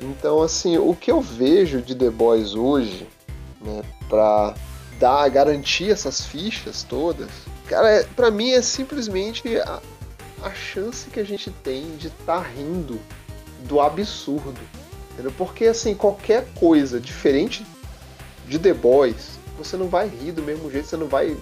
[0.00, 3.06] Então, assim, o que eu vejo de The Boys hoje,
[3.60, 4.54] né, pra
[4.98, 7.30] dar, garantir essas fichas todas,
[7.66, 9.80] cara, é, pra mim é simplesmente a,
[10.42, 13.00] a chance que a gente tem de estar tá rindo
[13.60, 14.60] do absurdo.
[15.12, 15.32] Entendeu?
[15.36, 17.66] Porque, assim, qualquer coisa diferente
[18.46, 21.36] de The Boys, você não vai rir do mesmo jeito, você não vai,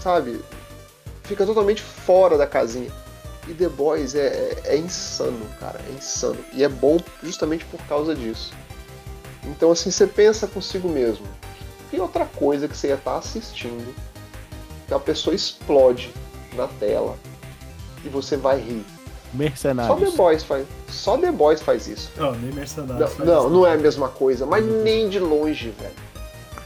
[0.00, 0.40] sabe,
[1.22, 2.90] fica totalmente fora da casinha.
[3.48, 6.38] E The Boys é, é, é, insano, cara, é insano.
[6.52, 8.52] E é bom justamente por causa disso.
[9.44, 11.26] Então, assim, você pensa consigo mesmo:
[11.90, 13.94] que outra coisa que você ia estar assistindo
[14.86, 16.12] que a pessoa explode
[16.54, 17.16] na tela
[18.04, 18.84] e você vai rir?
[19.34, 19.98] Mercenários.
[19.98, 22.10] Só The Boys faz, só The Boys faz isso.
[22.16, 23.18] Não, nem Mercenários.
[23.18, 26.12] Não, não, não, é a mesma coisa, mas nem de longe, velho.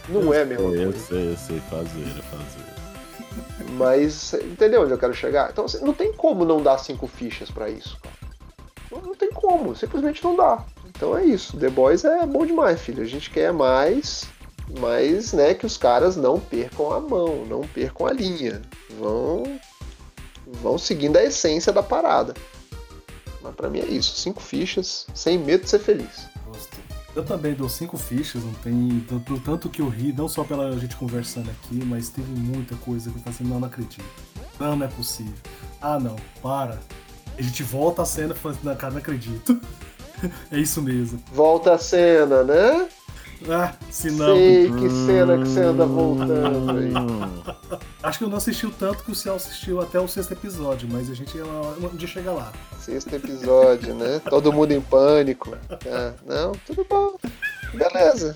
[0.09, 0.99] Não eu é a mesma sei, coisa.
[0.99, 2.66] Eu sei, eu sei fazer, fazer.
[3.73, 5.51] Mas entendeu onde eu quero chegar?
[5.51, 8.17] Então assim, não tem como não dar cinco fichas para isso, cara.
[8.91, 10.65] Não, tem como, simplesmente não dá.
[10.87, 11.57] Então é isso.
[11.57, 13.03] The Boys é bom demais, filho.
[13.03, 14.27] A gente quer mais,
[14.79, 18.63] mas né, que os caras não percam a mão, não percam a linha.
[18.99, 19.59] Vão,
[20.47, 22.35] vão seguindo a essência da parada.
[23.43, 24.17] Mas para mim é isso.
[24.17, 26.29] Cinco fichas, sem medo de ser feliz.
[27.17, 29.03] Eu também dou cinco fichas, não tem.
[29.09, 33.11] Tanto, tanto que eu ri, não só pela gente conversando aqui, mas teve muita coisa
[33.11, 34.05] que eu falei assim, não, não acredito.
[34.61, 35.33] Não, não é possível.
[35.81, 36.79] Ah não, para.
[37.39, 39.59] A gente volta a cena e fala assim, cara, não acredito.
[40.53, 41.19] é isso mesmo.
[41.33, 42.87] Volta a cena, né?
[43.49, 44.35] Ah, se não.
[44.35, 46.93] Sei que cena que você anda voltando aí.
[48.03, 50.89] Acho que eu não assisti o tanto que o Ciel assistiu até o sexto episódio,
[50.91, 52.53] mas a gente um dia chega lá.
[52.79, 54.21] Sexto episódio, né?
[54.29, 55.57] Todo mundo em pânico.
[55.87, 57.17] Ah, não, tudo bom.
[57.75, 58.35] Beleza.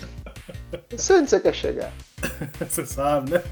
[0.91, 1.93] Não sei onde você quer chegar.
[2.69, 3.43] Você sabe, né?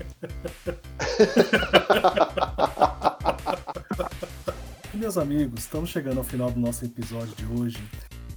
[4.95, 7.79] Meus amigos, estamos chegando ao final do nosso episódio de hoje.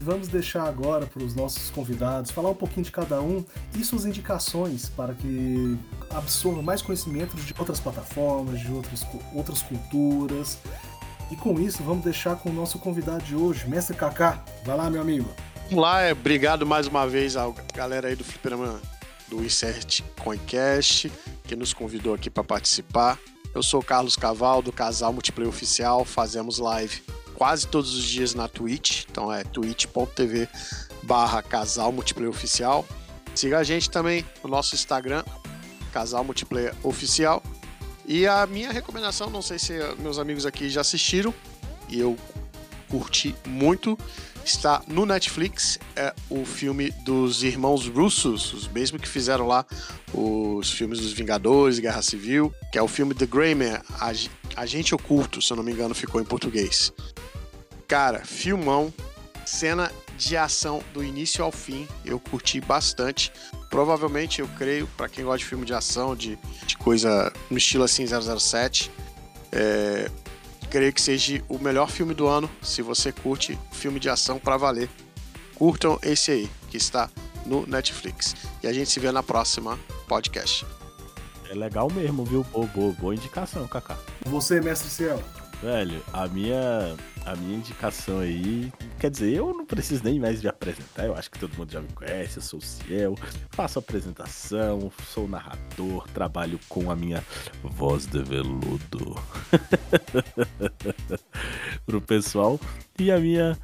[0.01, 3.45] Vamos deixar agora para os nossos convidados falar um pouquinho de cada um
[3.75, 5.77] e suas indicações para que
[6.09, 10.57] absorvam mais conhecimento de outras plataformas, de outras, outras culturas.
[11.29, 14.43] E com isso, vamos deixar com o nosso convidado de hoje, Mestre Kaká.
[14.65, 15.29] Vai lá, meu amigo.
[15.69, 18.81] Vamos lá, é, obrigado mais uma vez à galera aí do Fliperama
[19.29, 21.11] do Insert Coincast,
[21.43, 23.19] que nos convidou aqui para participar.
[23.53, 27.03] Eu sou Carlos Caval, do Casal Multiplayer Oficial, fazemos live
[27.41, 30.47] quase todos os dias na Twitch, então é twitch.tv
[31.01, 32.87] barra Casal Multiplayer Oficial.
[33.33, 35.23] Siga a gente também no nosso Instagram,
[35.91, 37.41] Casal Multiplayer Oficial.
[38.05, 41.33] E a minha recomendação, não sei se meus amigos aqui já assistiram,
[41.89, 42.15] e eu
[42.87, 43.97] curti muito,
[44.45, 49.65] está no Netflix, é o filme dos irmãos russos, os mesmos que fizeram lá
[50.13, 53.81] os filmes dos Vingadores, Guerra Civil, que é o filme The Grey Man,
[54.55, 56.93] Agente Oculto, se eu não me engano, ficou em português.
[57.91, 58.93] Cara, filmão,
[59.45, 63.33] cena de ação do início ao fim, eu curti bastante.
[63.69, 67.83] Provavelmente, eu creio, para quem gosta de filme de ação, de, de coisa no estilo
[67.83, 68.89] assim 007,
[69.51, 70.09] é,
[70.69, 74.55] creio que seja o melhor filme do ano, se você curte filme de ação para
[74.55, 74.89] valer.
[75.55, 77.09] Curtam esse aí, que está
[77.45, 78.37] no Netflix.
[78.63, 79.77] E a gente se vê na próxima
[80.07, 80.65] podcast.
[81.49, 82.45] É legal mesmo, viu?
[82.53, 83.97] Boa, boa, boa indicação, Kaká.
[84.27, 85.21] Você, mestre Ciel.
[85.61, 90.47] Velho, a minha a minha indicação aí, quer dizer, eu não preciso nem mais de
[90.47, 93.15] apresentar, eu acho que todo mundo já me conhece, eu sou o Ciel,
[93.51, 97.23] faço apresentação, sou narrador, trabalho com a minha
[97.63, 99.15] voz de veludo
[101.85, 102.59] pro pessoal.
[102.99, 103.57] E a minha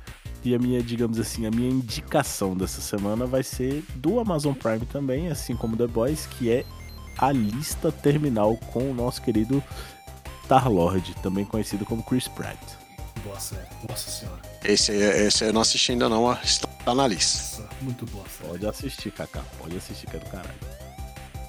[0.44, 4.86] e a minha, digamos assim, a minha indicação dessa semana vai ser do Amazon Prime
[4.86, 6.64] também, assim como The Boys, que é
[7.18, 9.62] a lista terminal com o nosso querido
[10.46, 12.87] Star-Lord, também conhecido como Chris Pratt.
[13.28, 14.42] Boa série, nossa senhora.
[14.64, 17.62] Esse, esse eu não assisti ainda não, está na lista.
[17.62, 18.50] Nossa, muito boa série.
[18.52, 20.56] Pode assistir, Kaká, pode assistir que é do caralho.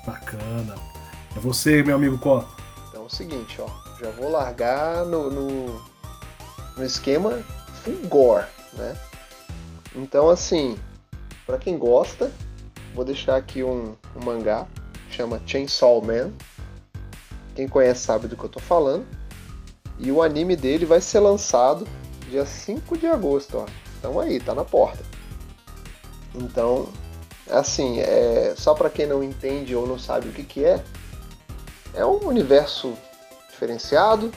[0.04, 0.74] Bacana.
[1.36, 2.44] É você, meu amigo Có.
[2.88, 3.68] Então é o seguinte, ó,
[4.00, 5.80] já vou largar no, no,
[6.76, 7.44] no esquema
[7.84, 8.96] full gore, né?
[9.94, 10.76] Então assim,
[11.46, 12.32] para quem gosta,
[12.92, 14.66] vou deixar aqui um, um mangá,
[15.12, 16.32] chama Chainsaw Man,
[17.54, 19.06] quem conhece sabe do que eu tô falando.
[19.98, 21.86] E o anime dele vai ser lançado
[22.30, 23.66] dia 5 de agosto, ó.
[23.98, 25.02] Então aí, tá na porta.
[26.34, 26.88] Então,
[27.50, 30.82] assim, é só para quem não entende ou não sabe o que que é,
[31.94, 32.94] é um universo
[33.50, 34.30] diferenciado,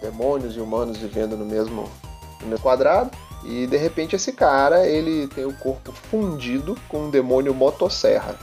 [0.00, 1.88] demônios e humanos vivendo no mesmo,
[2.40, 3.10] no mesmo quadrado.
[3.44, 8.36] E de repente esse cara, ele tem o corpo fundido com um demônio motosserra.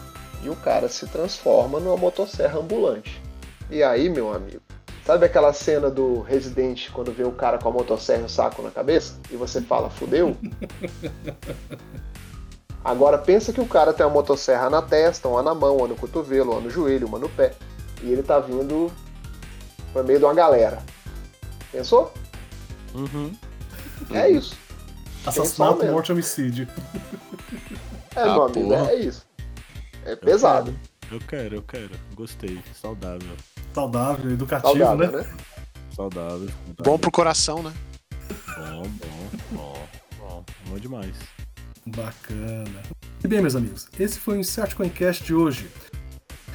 [0.43, 3.21] E o cara se transforma numa motosserra ambulante.
[3.69, 4.61] E aí, meu amigo,
[5.05, 8.61] sabe aquela cena do Resident quando vê o cara com a motosserra e o saco
[8.61, 9.19] na cabeça?
[9.29, 10.35] E você fala, fudeu?
[12.83, 15.95] Agora pensa que o cara tem uma motosserra na testa, uma na mão, uma no
[15.95, 17.53] cotovelo, uma no joelho, uma no pé.
[18.01, 18.91] E ele tá vindo
[19.93, 20.81] por meio de uma galera.
[21.71, 22.11] Pensou?
[22.95, 23.35] Uhum.
[24.11, 24.57] É isso.
[25.25, 26.67] Assassinato, morte, homicídio.
[28.15, 29.25] É, Ah, meu amigo, é isso.
[30.03, 30.75] É pesado.
[31.11, 31.91] Eu quero, eu quero.
[32.15, 32.59] Gostei.
[32.73, 33.37] Saudável.
[33.73, 35.17] Saudável, educativo, Saudável, né?
[35.23, 35.37] né?
[35.95, 36.49] Saudável.
[36.83, 37.73] Bom pro coração, né?
[38.57, 39.87] Bom, bom, bom,
[40.19, 40.43] bom.
[40.69, 41.15] Bom demais.
[41.85, 42.81] Bacana.
[43.23, 45.69] E bem, meus amigos, esse foi o Insert Coincast de hoje.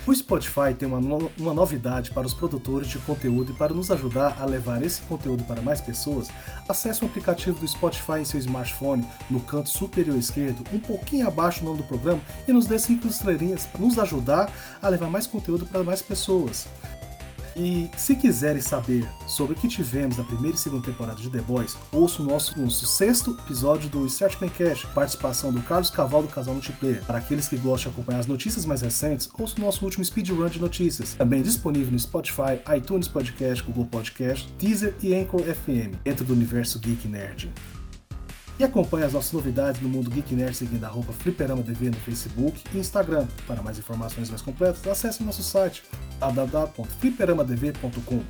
[0.07, 3.91] O Spotify tem uma, no- uma novidade para os produtores de conteúdo e para nos
[3.91, 6.29] ajudar a levar esse conteúdo para mais pessoas,
[6.69, 11.59] acesse o aplicativo do Spotify em seu smartphone no canto superior esquerdo, um pouquinho abaixo
[11.59, 14.49] do nome do programa, e nos dê 5 estrelinhas para nos ajudar
[14.81, 16.69] a levar mais conteúdo para mais pessoas.
[17.57, 21.41] E se quiserem saber sobre o que tivemos na primeira e segunda temporada de The
[21.41, 26.29] Boys, ouça o nosso, nosso sexto episódio do Start Cash, participação do Carlos Caval do
[26.29, 27.03] Casal Multiplayer.
[27.05, 30.49] Para aqueles que gostam de acompanhar as notícias mais recentes, ouça o nosso último speedrun
[30.49, 36.27] de notícias, também disponível no Spotify, iTunes Podcast, Google Podcast, Deezer e Anchor FM, dentro
[36.27, 37.51] do universo Geek Nerd.
[38.59, 41.97] E acompanhe as nossas novidades no mundo Geek Nerd seguindo a roupa Fliperama TV no
[41.97, 43.27] Facebook e Instagram.
[43.47, 45.83] Para mais informações mais completas, acesse nosso site
[46.19, 48.23] www.fliperamadv.com.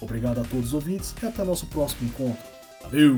[0.00, 2.42] Obrigado a todos os ouvintes e até nosso próximo encontro.
[2.82, 3.16] Valeu!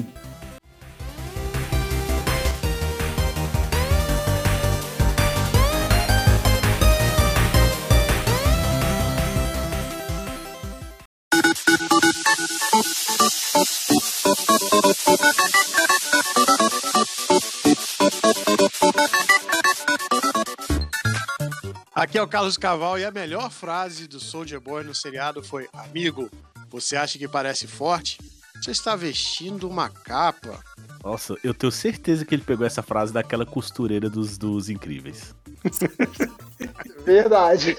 [22.13, 25.67] Aqui é o Carlos Caval e a melhor frase do Soldier Boy no seriado foi:
[25.73, 26.29] Amigo,
[26.69, 28.19] você acha que parece forte?
[28.63, 30.63] Você está vestindo uma capa.
[31.03, 35.35] Nossa, eu tenho certeza que ele pegou essa frase daquela costureira dos, dos incríveis.
[37.03, 37.79] Verdade.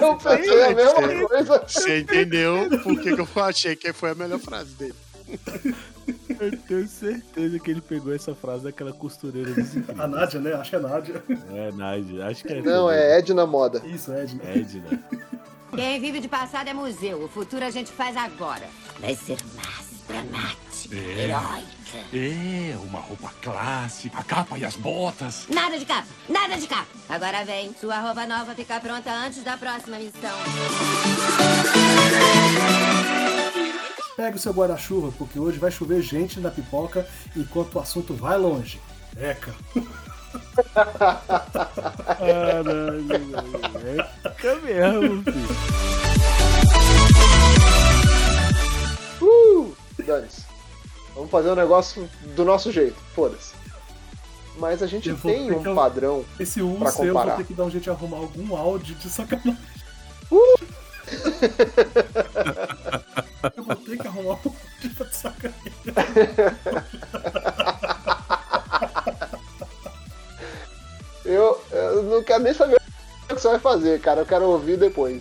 [0.00, 1.64] eu pensei a mesma você- coisa.
[1.68, 4.94] Você entendeu por que, que eu achei que foi a melhor frase dele?
[6.38, 9.52] Eu tenho certeza que ele pegou essa frase daquela costureira
[9.98, 10.06] A.
[10.06, 10.52] Nádia, né?
[10.54, 11.24] Acho que é Nádia.
[11.52, 12.62] É, Nádia, acho que é.
[12.62, 13.82] Não, é Edna Moda.
[13.86, 14.36] Isso, Ed.
[14.36, 14.56] né?
[14.56, 15.02] Edna.
[15.74, 17.24] Quem vive de passado é museu.
[17.24, 18.66] O futuro a gente faz agora.
[19.00, 21.76] Vai ser mais dramático, heróica.
[22.12, 25.46] É, uma roupa clássica, a capa e as botas.
[25.48, 26.86] Nada de capa, nada de capa.
[27.08, 30.36] Agora vem, sua roupa nova fica pronta antes da próxima missão.
[34.16, 37.06] Pega o seu guarda-chuva, porque hoje vai chover gente na pipoca
[37.36, 38.80] enquanto o assunto vai longe.
[39.16, 39.54] Eca.
[42.18, 43.06] Caralho.
[43.84, 45.48] É fica mesmo, filho.
[49.20, 49.76] Uh!
[50.06, 50.44] Dane-se.
[51.14, 52.96] Vamos fazer um negócio do nosso jeito.
[53.14, 53.54] Foda-se.
[54.58, 56.24] Mas a gente tem um que- padrão.
[56.40, 57.36] Esse U Pra seu, eu vou comparar.
[57.38, 59.58] ter que dar um jeito de arrumar algum áudio de sacanagem.
[63.56, 65.72] Eu vou ter que arrumar um áudio de sacanagem.
[71.26, 74.20] Eu, eu não quero nem saber o que você vai fazer, cara.
[74.20, 75.20] Eu quero ouvir depois.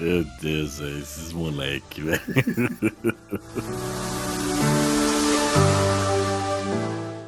[0.00, 2.22] Meu Deus, esses moleque, velho.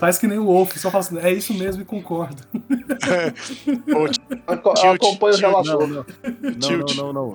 [0.05, 2.43] Faz que nem o Wolf, só fala assim, é isso mesmo e concordo.
[4.47, 5.89] Acompanha o tilt, relator.
[5.89, 6.05] Não,
[6.45, 7.33] não, não, não, não.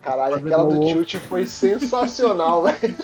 [0.00, 2.96] Caralho, aquela do tilt foi sensacional, velho.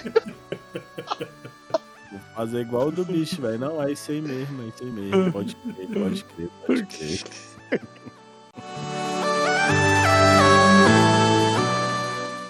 [2.11, 3.59] Vou fazer igual o do bicho, velho.
[3.59, 5.30] Não, é isso aí mesmo, é isso aí mesmo.
[5.30, 7.20] Pode crer, pode crer, pode crer.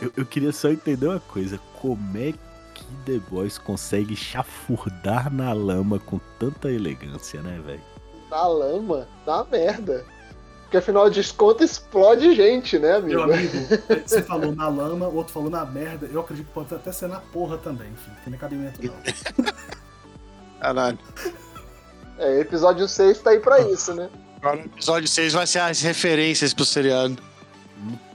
[0.01, 1.59] Eu, eu queria só entender uma coisa.
[1.81, 2.33] Como é
[2.87, 7.83] que The Boys consegue chafurdar na lama com tanta elegância, né, velho?
[8.31, 10.05] Na lama, na merda.
[10.63, 13.21] Porque afinal de contas explode gente, né, amigo?
[13.21, 13.53] Meu amigo,
[14.05, 16.09] você falou na lama, o outro falou na merda.
[16.13, 18.17] Eu acredito que pode até ser na porra também, filho.
[18.17, 19.47] Não tem cabimento não.
[20.61, 20.99] Caralho.
[22.19, 24.09] É, episódio 6 tá aí pra isso, né?
[24.39, 27.17] Agora o episódio 6 vai ser as referências pro seriado.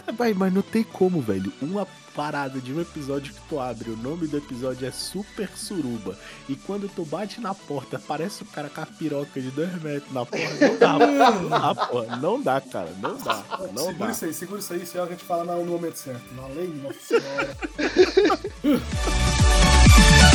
[0.06, 1.54] É, vai, mas não tem como, velho.
[1.62, 6.18] Uma parada de um episódio que tu abre, o nome do episódio é Super Suruba,
[6.48, 10.14] e quando tu bate na porta, parece o cara com a piroca de 2 metros
[10.14, 13.84] na porta, não dá, não dá, porra, não dá, cara, não dá, não segura dá.
[13.84, 16.48] Segura isso aí, segura isso aí, se é a gente fala no momento certo, na
[16.48, 17.58] lei, nossa senhora.